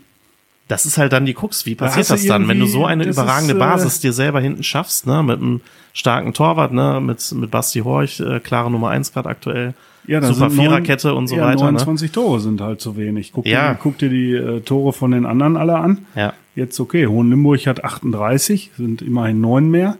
das 0.67 0.85
ist 0.85 0.97
halt 0.97 1.11
dann 1.13 1.25
die 1.25 1.33
Krux. 1.33 1.65
Wie 1.65 1.75
passiert 1.75 2.09
da 2.09 2.13
das 2.13 2.25
dann, 2.25 2.47
wenn 2.47 2.59
du 2.59 2.65
so 2.65 2.85
eine 2.85 3.05
überragende 3.05 3.53
ist, 3.53 3.57
äh, 3.57 3.59
Basis 3.59 3.99
dir 3.99 4.13
selber 4.13 4.39
hinten 4.39 4.63
schaffst, 4.63 5.05
ne, 5.07 5.21
mit 5.23 5.39
einem 5.39 5.61
starken 5.93 6.33
Torwart, 6.33 6.71
ne, 6.71 6.99
mit, 7.01 7.31
mit 7.33 7.51
Basti 7.51 7.79
Horch, 7.79 8.19
äh, 8.19 8.39
klare 8.39 8.71
Nummer 8.71 8.89
eins 8.89 9.11
gerade 9.11 9.29
aktuell. 9.29 9.73
Ja, 10.05 10.21
Super 10.21 10.49
Viererkette 10.49 11.13
und 11.13 11.27
so 11.27 11.37
ja, 11.37 11.45
weiter. 11.45 11.63
29 11.63 12.09
ne? 12.09 12.13
Tore 12.13 12.39
sind 12.39 12.59
halt 12.59 12.81
zu 12.81 12.97
wenig. 12.97 13.31
Guck, 13.31 13.45
ja. 13.45 13.73
dir, 13.73 13.79
guck 13.81 13.97
dir 13.97 14.09
die 14.09 14.33
äh, 14.33 14.59
Tore 14.61 14.91
von 14.91 15.11
den 15.11 15.25
anderen 15.25 15.55
alle 15.55 15.77
an. 15.77 16.05
Ja. 16.15 16.33
Jetzt 16.55 16.79
okay, 16.79 17.07
Hohenlimburg 17.07 17.65
hat 17.65 17.83
38, 17.83 18.71
sind 18.77 19.01
immerhin 19.01 19.41
neun 19.41 19.69
mehr. 19.69 19.97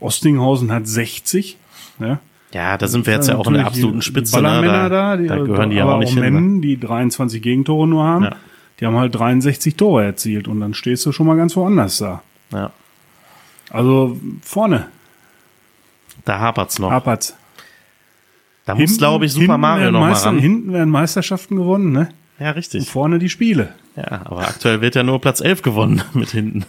Ostinghausen 0.00 0.72
hat 0.72 0.88
60. 0.88 1.56
Ja, 2.00 2.18
ja 2.52 2.76
da 2.76 2.88
sind 2.88 3.06
wir 3.06 3.14
jetzt 3.14 3.28
ja 3.28 3.36
auch 3.36 3.46
in 3.46 3.54
der 3.54 3.66
absoluten 3.66 4.02
Spitze. 4.02 4.40
Ne? 4.42 4.62
Da, 4.62 4.88
da, 4.88 5.16
die, 5.16 5.28
da 5.28 5.36
gehören 5.38 5.70
die 5.70 5.76
ja 5.76 5.84
auch 5.84 5.98
nicht 5.98 6.18
hin. 6.18 6.56
Ne? 6.56 6.60
die 6.60 6.78
23 6.78 7.40
Gegentore 7.40 7.86
nur 7.86 8.04
haben. 8.04 8.24
Ja. 8.24 8.36
Die 8.80 8.86
haben 8.86 8.96
halt 8.96 9.14
63 9.14 9.76
Tore 9.76 10.04
erzielt 10.04 10.48
und 10.48 10.60
dann 10.60 10.74
stehst 10.74 11.06
du 11.06 11.12
schon 11.12 11.26
mal 11.26 11.36
ganz 11.36 11.56
woanders 11.56 11.98
da. 11.98 12.22
Ja. 12.52 12.72
Also 13.70 14.18
vorne. 14.42 14.88
Da 16.24 16.40
hapert's 16.40 16.78
noch. 16.78 16.90
Hapert's. 16.90 17.36
Da 18.66 18.74
muss, 18.74 18.98
glaube 18.98 19.26
ich, 19.26 19.32
Super 19.32 19.58
Mario 19.58 19.90
noch 19.90 20.00
mal 20.00 20.12
ran. 20.12 20.38
Hinten 20.38 20.72
werden 20.72 20.90
Meisterschaften 20.90 21.56
gewonnen, 21.56 21.92
ne? 21.92 22.08
Ja, 22.38 22.48
und 22.48 22.56
richtig. 22.56 22.88
vorne 22.88 23.18
die 23.18 23.28
Spiele. 23.28 23.74
Ja, 23.96 24.22
aber 24.24 24.48
aktuell 24.48 24.80
wird 24.80 24.94
ja 24.94 25.02
nur 25.02 25.20
Platz 25.20 25.40
11 25.40 25.62
gewonnen 25.62 26.02
mit 26.14 26.30
hinten. 26.30 26.64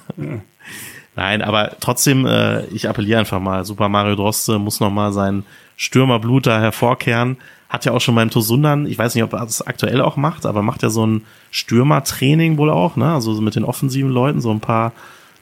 Nein, 1.15 1.41
aber 1.41 1.71
trotzdem, 1.79 2.25
äh, 2.25 2.65
ich 2.67 2.89
appelliere 2.89 3.19
einfach 3.19 3.39
mal. 3.39 3.65
Super 3.65 3.89
Mario 3.89 4.15
Droste 4.15 4.59
muss 4.59 4.79
noch 4.79 4.91
mal 4.91 5.13
sein 5.13 5.45
Stürmerblut 5.77 6.45
da 6.45 6.59
hervorkehren. 6.59 7.37
Hat 7.69 7.85
ja 7.85 7.93
auch 7.93 8.01
schon 8.01 8.15
beim 8.15 8.29
Tosundan, 8.29 8.85
ich 8.85 8.97
weiß 8.97 9.15
nicht, 9.15 9.23
ob 9.23 9.33
er 9.33 9.39
das 9.39 9.65
aktuell 9.65 10.01
auch 10.01 10.17
macht, 10.17 10.45
aber 10.45 10.61
macht 10.61 10.83
ja 10.83 10.89
so 10.89 11.05
ein 11.05 11.25
Stürmertraining 11.51 12.57
wohl 12.57 12.69
auch, 12.69 12.95
ne? 12.95 13.13
Also 13.13 13.33
so 13.33 13.41
mit 13.41 13.55
den 13.55 13.63
offensiven 13.63 14.11
Leuten, 14.11 14.39
so 14.39 14.51
ein 14.51 14.59
paar 14.59 14.91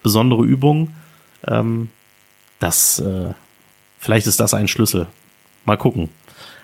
besondere 0.04 0.44
Übungen. 0.44 0.96
Ähm, 1.48 1.90
das, 2.60 3.00
äh, 3.00 3.34
vielleicht 4.00 4.28
ist 4.28 4.40
das 4.40 4.54
ein 4.54 4.68
Schlüssel. 4.68 5.08
Mal 5.66 5.78
gucken. 5.78 6.10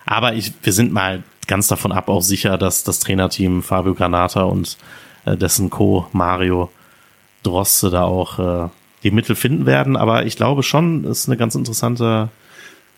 Aber 0.05 0.33
ich, 0.33 0.53
wir 0.63 0.73
sind 0.73 0.93
mal 0.93 1.23
ganz 1.47 1.67
davon 1.67 1.91
ab 1.91 2.09
auch 2.09 2.21
sicher, 2.21 2.57
dass 2.57 2.83
das 2.83 2.99
Trainerteam 2.99 3.63
Fabio 3.63 3.95
Granata 3.95 4.43
und 4.43 4.69
äh, 4.73 4.99
dessen 5.25 5.69
Co. 5.69 6.07
Mario 6.11 6.69
Droste 7.43 7.89
da 7.89 8.03
auch 8.03 8.39
äh, 8.39 8.69
die 9.03 9.11
Mittel 9.11 9.35
finden 9.35 9.65
werden. 9.65 9.95
Aber 9.95 10.25
ich 10.25 10.35
glaube 10.35 10.63
schon, 10.63 11.03
ist 11.05 11.27
eine 11.27 11.37
ganz 11.37 11.55
interessante 11.55 12.29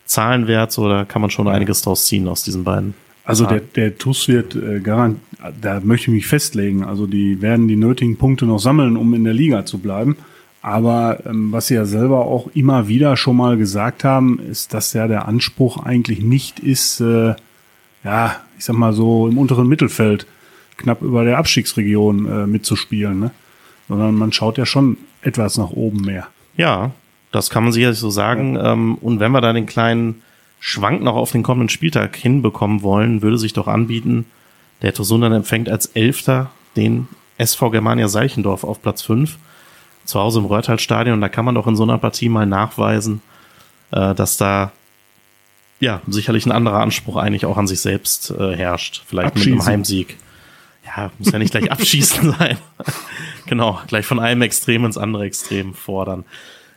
Zahlenwert, 0.06 0.72
so 0.72 0.90
da 0.90 1.06
kann 1.06 1.22
man 1.22 1.32
schon 1.32 1.48
einiges 1.48 1.82
draus 1.82 2.06
ziehen 2.06 2.28
aus 2.28 2.44
diesen 2.44 2.64
beiden. 2.64 2.94
Also 3.24 3.46
der, 3.46 3.60
der 3.60 3.98
TUS 3.98 4.28
wird 4.28 4.56
äh, 4.56 4.80
garant, 4.80 5.20
da 5.62 5.80
möchte 5.80 6.10
ich 6.10 6.16
mich 6.16 6.28
festlegen. 6.28 6.84
Also 6.84 7.06
die 7.08 7.42
werden 7.42 7.68
die 7.68 7.76
nötigen 7.76 8.18
Punkte 8.18 8.46
noch 8.46 8.60
sammeln, 8.60 8.98
um 8.98 9.14
in 9.14 9.24
der 9.24 9.34
Liga 9.34 9.66
zu 9.66 9.78
bleiben. 9.78 10.18
Aber 10.64 11.20
ähm, 11.26 11.52
was 11.52 11.68
sie 11.68 11.76
ja 11.76 11.86
selber 11.86 12.26
auch 12.26 12.50
immer 12.54 12.88
wieder 12.88 13.18
schon 13.18 13.38
mal 13.38 13.58
gesagt 13.58 14.04
haben, 14.04 14.40
ist, 14.40 14.74
dass 14.74 14.94
ja 14.94 15.08
der 15.08 15.28
Anspruch 15.28 15.84
eigentlich 15.84 16.22
nicht 16.22 16.60
ist, 16.60 17.00
äh, 17.00 17.36
ja, 18.04 18.36
ich 18.58 18.66
sag 18.66 18.76
mal 18.76 18.94
so 18.94 19.28
im 19.28 19.38
unteren 19.38 19.68
Mittelfeld 19.68 20.26
knapp 20.82 21.02
über 21.02 21.24
der 21.24 21.38
Abstiegsregion 21.38 22.26
äh, 22.26 22.48
mitzuspielen, 22.48 23.20
ne? 23.20 23.32
Sondern 23.88 24.16
man 24.16 24.32
schaut 24.32 24.58
ja 24.58 24.66
schon 24.66 24.98
etwas 25.22 25.58
nach 25.58 25.72
oben 25.72 26.02
mehr. 26.02 26.28
Ja, 26.56 26.92
das 27.32 27.50
kann 27.50 27.64
man 27.64 27.72
sicherlich 27.72 28.00
so 28.00 28.10
sagen. 28.10 28.58
Ähm, 28.62 28.96
und 28.96 29.20
wenn 29.20 29.32
wir 29.32 29.42
da 29.42 29.54
den 29.54 29.66
kleinen 29.66 30.22
Schwank 30.60 31.02
noch 31.02 31.16
auf 31.16 31.32
den 31.32 31.44
kommenden 31.44 31.70
Spieltag 31.70 32.16
hinbekommen 32.16 32.84
wollen, 32.84 33.22
würde 33.22 33.38
sich 33.38 33.54
doch 33.54 33.68
anbieten, 33.68 34.26
der 34.82 34.94
Tosundan 34.94 35.34
empfängt 35.34 35.70
als 35.70 35.88
Elfter 35.88 36.52
den 36.76 37.08
SV 37.38 37.72
Germania 37.72 38.08
Seichendorf 38.08 38.64
auf 38.64 38.82
Platz 38.82 39.02
5 39.02 39.38
zu 40.06 40.20
Hause 40.20 40.40
im 40.40 40.46
Röhrtal-Stadion. 40.46 41.22
Da 41.22 41.30
kann 41.30 41.46
man 41.46 41.56
doch 41.56 41.68
in 41.68 41.76
so 41.76 41.84
einer 41.84 41.98
Partie 41.98 42.30
mal 42.30 42.46
nachweisen, 42.46 43.22
äh, 43.92 44.14
dass 44.16 44.38
da 44.38 44.72
ja 45.80 46.02
sicherlich 46.08 46.46
ein 46.46 46.52
anderer 46.52 46.80
Anspruch 46.80 47.18
eigentlich 47.18 47.46
auch 47.46 47.58
an 47.58 47.68
sich 47.68 47.82
selbst 47.82 48.32
äh, 48.32 48.56
herrscht. 48.56 49.04
Vielleicht 49.06 49.36
mit 49.36 49.48
einem. 49.48 49.66
Heimsieg. 49.66 50.18
Ja, 50.86 51.12
muss 51.20 51.32
ja 51.32 51.40
nicht 51.40 51.52
gleich 51.52 51.72
abschießen 51.72 52.34
sein. 52.38 52.58
genau, 53.46 53.80
gleich 53.88 54.06
von 54.06 54.20
einem 54.20 54.42
Extrem 54.42 54.86
ins 54.86 54.98
andere 54.98 55.26
Extrem 55.26 55.74
fordern. 55.74 56.26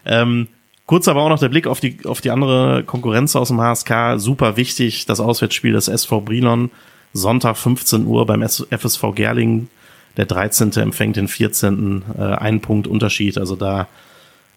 Ähm, 0.05 0.49
kurz 0.87 1.09
aber 1.09 1.23
auch 1.23 1.29
noch 1.29 1.39
der 1.39 1.49
Blick 1.49 1.67
auf 1.67 1.81
die, 1.81 1.99
auf 2.05 2.21
die 2.21 2.31
andere 2.31 2.85
Konkurrenz 2.85 3.35
aus 3.37 3.49
dem 3.49 3.61
HSK. 3.61 4.15
Super 4.19 4.57
wichtig, 4.57 5.07
das 5.07 5.21
Auswärtsspiel 5.21 5.73
des 5.73 5.89
SV 5.89 6.21
Brilon. 6.21 6.71
Sonntag 7.13 7.57
15 7.57 8.07
Uhr 8.07 8.27
beim 8.27 8.43
FSV 8.43 9.15
Gerlingen. 9.15 9.69
Der 10.17 10.27
13. 10.27 10.73
empfängt 10.73 11.17
den 11.17 11.29
14. 11.29 12.03
Äh, 12.19 12.23
einen 12.23 12.61
Punkt 12.61 12.87
Unterschied. 12.87 13.39
Also 13.39 13.57
da, 13.57 13.89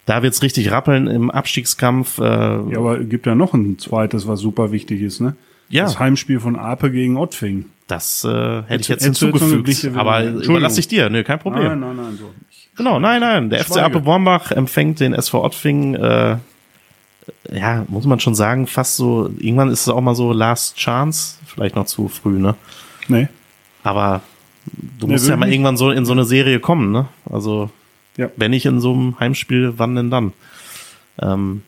da 0.06 0.22
wird's 0.22 0.42
richtig 0.42 0.70
rappeln 0.70 1.06
im 1.06 1.30
Abstiegskampf. 1.30 2.18
Äh, 2.18 2.22
Ja, 2.24 2.78
aber 2.78 2.98
gibt 2.98 3.26
ja 3.26 3.34
noch 3.34 3.54
ein 3.54 3.78
zweites, 3.78 4.26
was 4.28 4.40
super 4.40 4.72
wichtig 4.72 5.00
ist, 5.02 5.20
ne? 5.20 5.36
Ja. 5.68 5.84
Das 5.84 5.98
Heimspiel 5.98 6.40
von 6.40 6.56
Ape 6.56 6.90
gegen 6.90 7.16
Ottfing. 7.16 7.66
Das 7.88 8.22
äh, 8.22 8.62
hätte 8.68 8.82
ich 8.82 8.88
jetzt 8.88 9.02
hinzugefügt. 9.02 9.96
Aber 9.96 10.22
überlasse 10.22 10.78
ich 10.78 10.86
dir. 10.88 11.08
Nö, 11.10 11.24
kein 11.24 11.38
Problem. 11.40 11.64
Nein, 11.64 11.80
nein, 11.80 11.96
nein, 11.96 12.16
so. 12.18 12.30
Ich, 12.50 12.68
Genau, 12.76 13.00
nein, 13.00 13.20
nein. 13.20 13.50
Der 13.50 13.64
FC. 13.64 13.78
Ape 13.78 14.04
Wormbach 14.04 14.52
empfängt 14.52 15.00
den 15.00 15.12
SV 15.12 15.42
Ottfing, 15.42 15.94
äh, 15.94 16.36
ja, 17.50 17.84
muss 17.88 18.04
man 18.06 18.20
schon 18.20 18.34
sagen, 18.36 18.66
fast 18.68 18.96
so, 18.96 19.30
irgendwann 19.38 19.70
ist 19.70 19.80
es 19.80 19.88
auch 19.88 20.00
mal 20.00 20.14
so 20.14 20.32
Last 20.32 20.76
Chance, 20.76 21.38
vielleicht 21.44 21.74
noch 21.74 21.86
zu 21.86 22.06
früh, 22.08 22.38
ne? 22.38 22.54
nee. 23.08 23.26
Aber 23.82 24.20
du 25.00 25.06
Nee, 25.06 25.14
musst 25.14 25.28
ja 25.28 25.36
mal 25.36 25.46
nicht. 25.46 25.54
irgendwann 25.56 25.76
so 25.76 25.90
in 25.90 26.04
so 26.06 26.12
eine 26.12 26.24
Serie 26.24 26.60
kommen, 26.60 26.92
ne? 26.92 27.08
Also, 27.28 27.70
Ja. 28.16 28.28
wenn 28.36 28.50
nicht 28.52 28.66
in 28.66 28.80
so 28.80 28.92
einem 28.92 29.18
Heimspiel, 29.18 29.74
wann 29.78 29.96
denn 29.96 30.10
dann? 30.10 30.32
Ähm, 31.20 31.62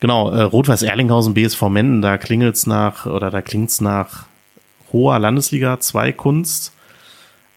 genau, 0.00 0.30
äh, 0.30 0.42
Rot-Weiß 0.42 0.82
Erlinghausen, 0.82 1.34
BSV 1.34 1.62
Menden, 1.68 2.02
da 2.02 2.18
klingelt's 2.18 2.66
nach, 2.66 3.06
oder 3.06 3.30
da 3.30 3.42
klingt's 3.42 3.80
nach 3.80 4.26
hoher 4.94 5.18
Landesliga 5.18 5.80
2 5.80 6.12
Kunst. 6.12 6.72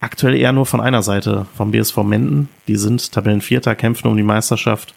Aktuell 0.01 0.35
eher 0.35 0.51
nur 0.51 0.65
von 0.65 0.81
einer 0.81 1.03
Seite, 1.03 1.45
vom 1.55 1.71
BSV 1.71 1.97
Menden. 2.03 2.49
Die 2.67 2.75
sind 2.75 3.11
Tabellenvierter, 3.11 3.75
kämpfen 3.75 4.09
um 4.09 4.17
die 4.17 4.23
Meisterschaft. 4.23 4.93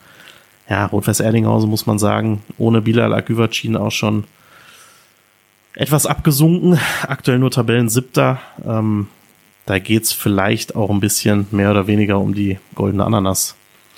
Ja, 0.68 0.86
Rot-Weiß 0.86 1.20
Erlinghausen 1.20 1.70
muss 1.70 1.86
man 1.86 1.98
sagen, 1.98 2.42
ohne 2.58 2.80
Bilal 2.80 3.12
Agüvacin 3.14 3.76
auch 3.76 3.92
schon 3.92 4.24
etwas 5.74 6.06
abgesunken. 6.06 6.78
Aktuell 7.06 7.38
nur 7.38 7.50
Tabellensiebter. 7.50 8.40
Ähm, 8.66 9.08
da 9.66 9.78
geht's 9.78 10.12
vielleicht 10.12 10.74
auch 10.76 10.90
ein 10.90 11.00
bisschen 11.00 11.46
mehr 11.50 11.70
oder 11.70 11.86
weniger 11.86 12.18
um 12.18 12.34
die 12.34 12.58
goldene 12.74 13.04
Ananas 13.04 13.54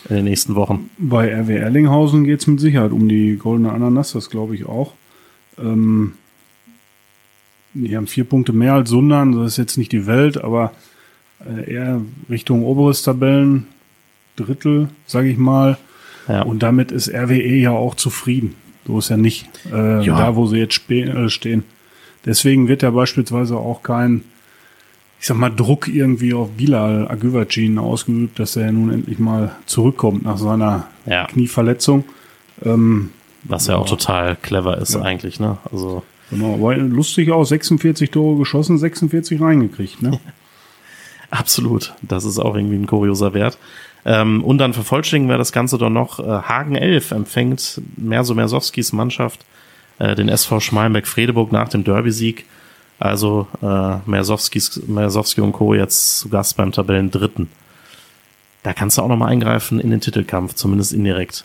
in 0.09 0.17
den 0.17 0.25
nächsten 0.25 0.55
Wochen. 0.55 0.91
Bei 0.99 1.33
RW 1.33 1.57
Erlinghausen 1.57 2.25
geht 2.25 2.41
es 2.41 2.47
mit 2.47 2.61
Sicherheit 2.61 2.93
um 2.93 3.09
die 3.09 3.37
goldene 3.37 3.73
Ananas, 3.73 4.13
das 4.13 4.31
glaube 4.31 4.55
ich 4.55 4.67
auch. 4.67 4.95
Ähm, 5.59 6.15
die 7.75 7.97
haben 7.97 8.07
vier 8.07 8.25
Punkte 8.25 8.53
mehr 8.53 8.75
als 8.75 8.91
Sundern, 8.91 9.33
das 9.33 9.53
ist 9.53 9.57
jetzt 9.59 9.79
nicht 9.79 9.93
die 9.93 10.07
Welt, 10.07 10.43
aber 10.43 10.73
äh, 11.47 11.73
eher 11.75 12.01
Richtung 12.31 12.65
oberes 12.65 13.03
Tabellen, 13.03 13.67
Drittel, 14.37 14.89
sage 15.07 15.29
ich 15.29 15.39
mal. 15.39 15.77
Ja. 16.29 16.43
Und 16.43 16.63
damit 16.63 16.93
ist 16.93 17.09
RWE 17.13 17.57
ja 17.57 17.71
auch 17.73 17.95
zufrieden. 17.95 18.55
So 18.87 18.99
ist 18.99 19.11
ja 19.11 19.17
nicht 19.17 19.49
äh, 19.73 20.05
Ja. 20.05 20.17
da, 20.19 20.37
wo 20.37 20.47
sie 20.47 20.59
jetzt 20.59 20.89
äh, 20.91 21.29
stehen. 21.29 21.65
Deswegen 22.25 22.69
wird 22.69 22.83
ja 22.83 22.91
beispielsweise 22.91 23.57
auch 23.57 23.83
kein, 23.83 24.23
ich 25.21 25.27
sag 25.27 25.37
mal, 25.37 25.51
Druck 25.51 25.89
irgendwie 25.89 26.33
auf 26.35 26.51
Bilal 26.51 27.09
Agüvacin 27.09 27.79
ausgeübt, 27.79 28.39
dass 28.39 28.57
er 28.57 28.71
nun 28.73 28.91
endlich 28.93 29.19
mal 29.19 29.57
zurückkommt 29.67 30.23
nach 30.25 30.39
seiner 30.39 30.87
Ja. 31.07 31.27
Knieverletzung. 31.27 32.05
Ähm, 32.65 33.11
Was 33.45 33.67
ja 33.67 33.77
auch 33.77 33.89
total 33.89 34.37
clever 34.37 34.79
ist 34.79 34.95
eigentlich, 34.97 35.41
ne? 35.41 35.59
Also, 35.73 36.05
genau, 36.33 36.55
aber 36.55 36.77
lustig 36.77 37.31
aus, 37.31 37.51
46 37.51 38.11
Tore 38.11 38.39
geschossen, 38.39 38.79
46 38.79 39.41
reingekriegt. 39.41 40.03
Ne? 40.03 40.19
absolut. 41.31 41.95
Das 42.03 42.25
ist 42.25 42.39
auch 42.39 42.57
irgendwie 42.57 42.77
ein 42.77 42.87
kurioser 42.87 43.35
Wert. 43.35 43.59
Ähm, 44.05 44.43
und 44.43 44.59
dann 44.59 44.73
vervollständigen 44.73 45.31
wir 45.31 45.39
das 45.39 45.53
Ganze 45.53 45.79
doch 45.79 45.91
noch. 45.91 46.19
Äh, 46.19 46.23
Hagen 46.23 46.75
11 46.75 47.13
empfängt 47.13 47.81
Merso 47.97 48.35
Mersowskis 48.35 48.93
Mannschaft, 48.93 49.45
äh, 49.99 50.15
den 50.15 50.29
SV 50.29 50.61
Schmalenberg-Fredeburg 50.61 51.53
nach 51.53 51.69
dem 51.69 51.85
Derby-Sieg. 51.85 52.47
Also 52.99 53.47
äh, 53.63 53.97
Mersowskis, 54.07 54.83
Mersowski 54.87 55.41
und 55.41 55.53
Co. 55.53 55.75
jetzt 55.75 56.21
zu 56.21 56.29
Gast 56.29 56.57
beim 56.57 56.73
Tabellendritten. 56.73 57.49
Da 58.63 58.73
kannst 58.73 58.99
du 58.99 59.03
auch 59.03 59.09
noch 59.09 59.17
mal 59.17 59.27
eingreifen 59.27 59.81
in 59.81 59.91
den 59.91 60.01
Titelkampf, 60.01 60.55
zumindest 60.55 60.93
indirekt. 60.93 61.45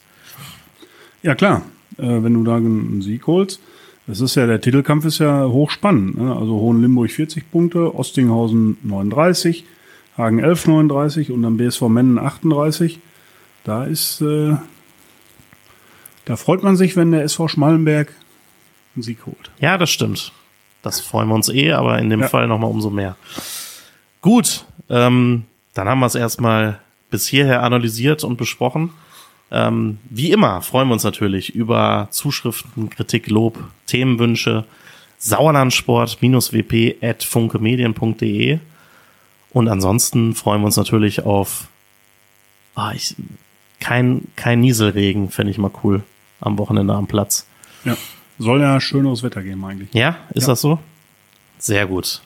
Ja 1.23 1.33
klar, 1.33 1.63
äh, 1.97 2.03
wenn 2.03 2.33
du 2.33 2.43
da 2.43 2.57
einen 2.57 3.01
Sieg 3.01 3.25
holst. 3.27 3.59
Das 4.07 4.21
ist 4.21 4.35
ja, 4.35 4.45
der 4.47 4.61
Titelkampf 4.61 5.03
ist 5.05 5.19
ja 5.19 5.45
hochspannend. 5.45 6.17
Ne? 6.17 6.33
Also 6.33 6.53
Hohenlimburg 6.53 7.11
40 7.11 7.51
Punkte, 7.51 7.93
Ostinghausen 7.93 8.77
39, 8.83 9.65
Hagen 10.17 10.39
11 10.39 10.67
39 10.67 11.31
und 11.31 11.41
dann 11.43 11.57
BSV 11.57 11.81
Mennen 11.89 12.17
38. 12.17 12.99
Da 13.65 13.83
ist, 13.83 14.21
äh, 14.21 14.55
da 16.25 16.35
freut 16.37 16.63
man 16.63 16.77
sich, 16.77 16.95
wenn 16.95 17.11
der 17.11 17.23
SV 17.23 17.49
Schmallenberg 17.49 18.13
einen 18.95 19.03
Sieg 19.03 19.25
holt. 19.25 19.51
Ja, 19.59 19.77
das 19.77 19.89
stimmt. 19.89 20.31
Das 20.81 21.01
freuen 21.01 21.27
wir 21.27 21.35
uns 21.35 21.49
eh, 21.49 21.73
aber 21.73 21.99
in 21.99 22.09
dem 22.09 22.21
Ja. 22.21 22.27
Fall 22.29 22.47
nochmal 22.47 22.69
umso 22.69 22.89
mehr. 22.89 23.17
Gut, 24.21 24.65
ähm, 24.89 25.43
dann 25.73 25.89
haben 25.89 25.99
wir 25.99 26.05
es 26.05 26.15
erstmal 26.15 26.79
bis 27.09 27.27
hierher 27.27 27.61
analysiert 27.63 28.23
und 28.23 28.37
besprochen. 28.37 28.91
Ähm, 29.49 29.99
wie 30.09 30.31
immer 30.31 30.61
freuen 30.61 30.89
wir 30.89 30.93
uns 30.93 31.03
natürlich 31.03 31.55
über 31.55 32.07
Zuschriften, 32.11 32.89
Kritik, 32.89 33.27
Lob, 33.29 33.57
Themenwünsche, 33.85 34.65
sauerlandsport-wp 35.19 36.97
at 37.01 37.23
funkemedien.de 37.23 38.59
und 39.51 39.67
ansonsten 39.69 40.35
freuen 40.35 40.61
wir 40.61 40.65
uns 40.65 40.77
natürlich 40.77 41.23
auf 41.25 41.67
ah, 42.75 42.91
ich, 42.93 43.15
kein, 43.79 44.27
kein 44.35 44.59
Nieselregen, 44.59 45.29
fände 45.29 45.51
ich 45.51 45.57
mal 45.57 45.71
cool 45.83 46.03
am 46.41 46.57
Wochenende 46.57 46.93
am 46.93 47.07
Platz. 47.07 47.47
Ja. 47.85 47.95
Soll 48.39 48.61
ja 48.61 48.79
schöneres 48.79 49.23
Wetter 49.23 49.41
geben 49.41 49.63
eigentlich. 49.65 49.89
Ja, 49.93 50.17
ist 50.33 50.43
Ja. 50.43 50.49
das 50.49 50.61
so? 50.61 50.79
Sehr 51.57 51.87
gut. 51.87 52.21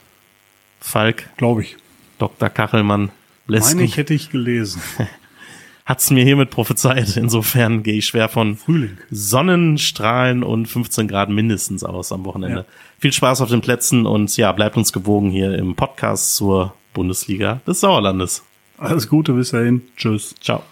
Falk, 0.81 1.29
Glaube 1.37 1.61
ich. 1.61 1.77
Dr. 2.17 2.49
Kachelmann 2.49 3.11
lässt 3.47 3.75
Meine 3.75 3.83
ich 3.85 3.97
hätte 3.97 4.13
ich 4.13 4.29
gelesen. 4.29 4.81
hat's 5.91 6.09
mir 6.09 6.23
hiermit 6.23 6.49
prophezeit. 6.49 7.17
Insofern 7.17 7.83
gehe 7.83 7.95
ich 7.95 8.05
schwer 8.05 8.29
von 8.29 8.55
Frühling. 8.55 8.97
Sonnenstrahlen 9.11 10.41
und 10.41 10.67
15 10.67 11.09
Grad 11.09 11.29
mindestens 11.29 11.83
aus 11.83 12.13
am 12.13 12.23
Wochenende. 12.23 12.59
Ja. 12.59 12.65
Viel 12.97 13.11
Spaß 13.11 13.41
auf 13.41 13.49
den 13.49 13.59
Plätzen 13.59 14.05
und 14.05 14.35
ja, 14.37 14.53
bleibt 14.53 14.77
uns 14.77 14.93
gewogen 14.93 15.31
hier 15.31 15.53
im 15.53 15.75
Podcast 15.75 16.35
zur 16.35 16.73
Bundesliga 16.93 17.59
des 17.67 17.81
Sauerlandes. 17.81 18.41
Alles 18.77 19.09
Gute 19.09 19.33
bis 19.33 19.51
dahin. 19.51 19.81
Tschüss. 19.97 20.33
Ciao. 20.39 20.63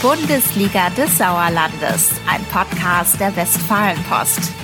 Bundesliga 0.00 0.88
des 0.90 1.18
Sauerlandes, 1.18 2.12
ein 2.26 2.42
Podcast 2.50 3.20
der 3.20 3.34
Westfalenpost. 3.36 4.63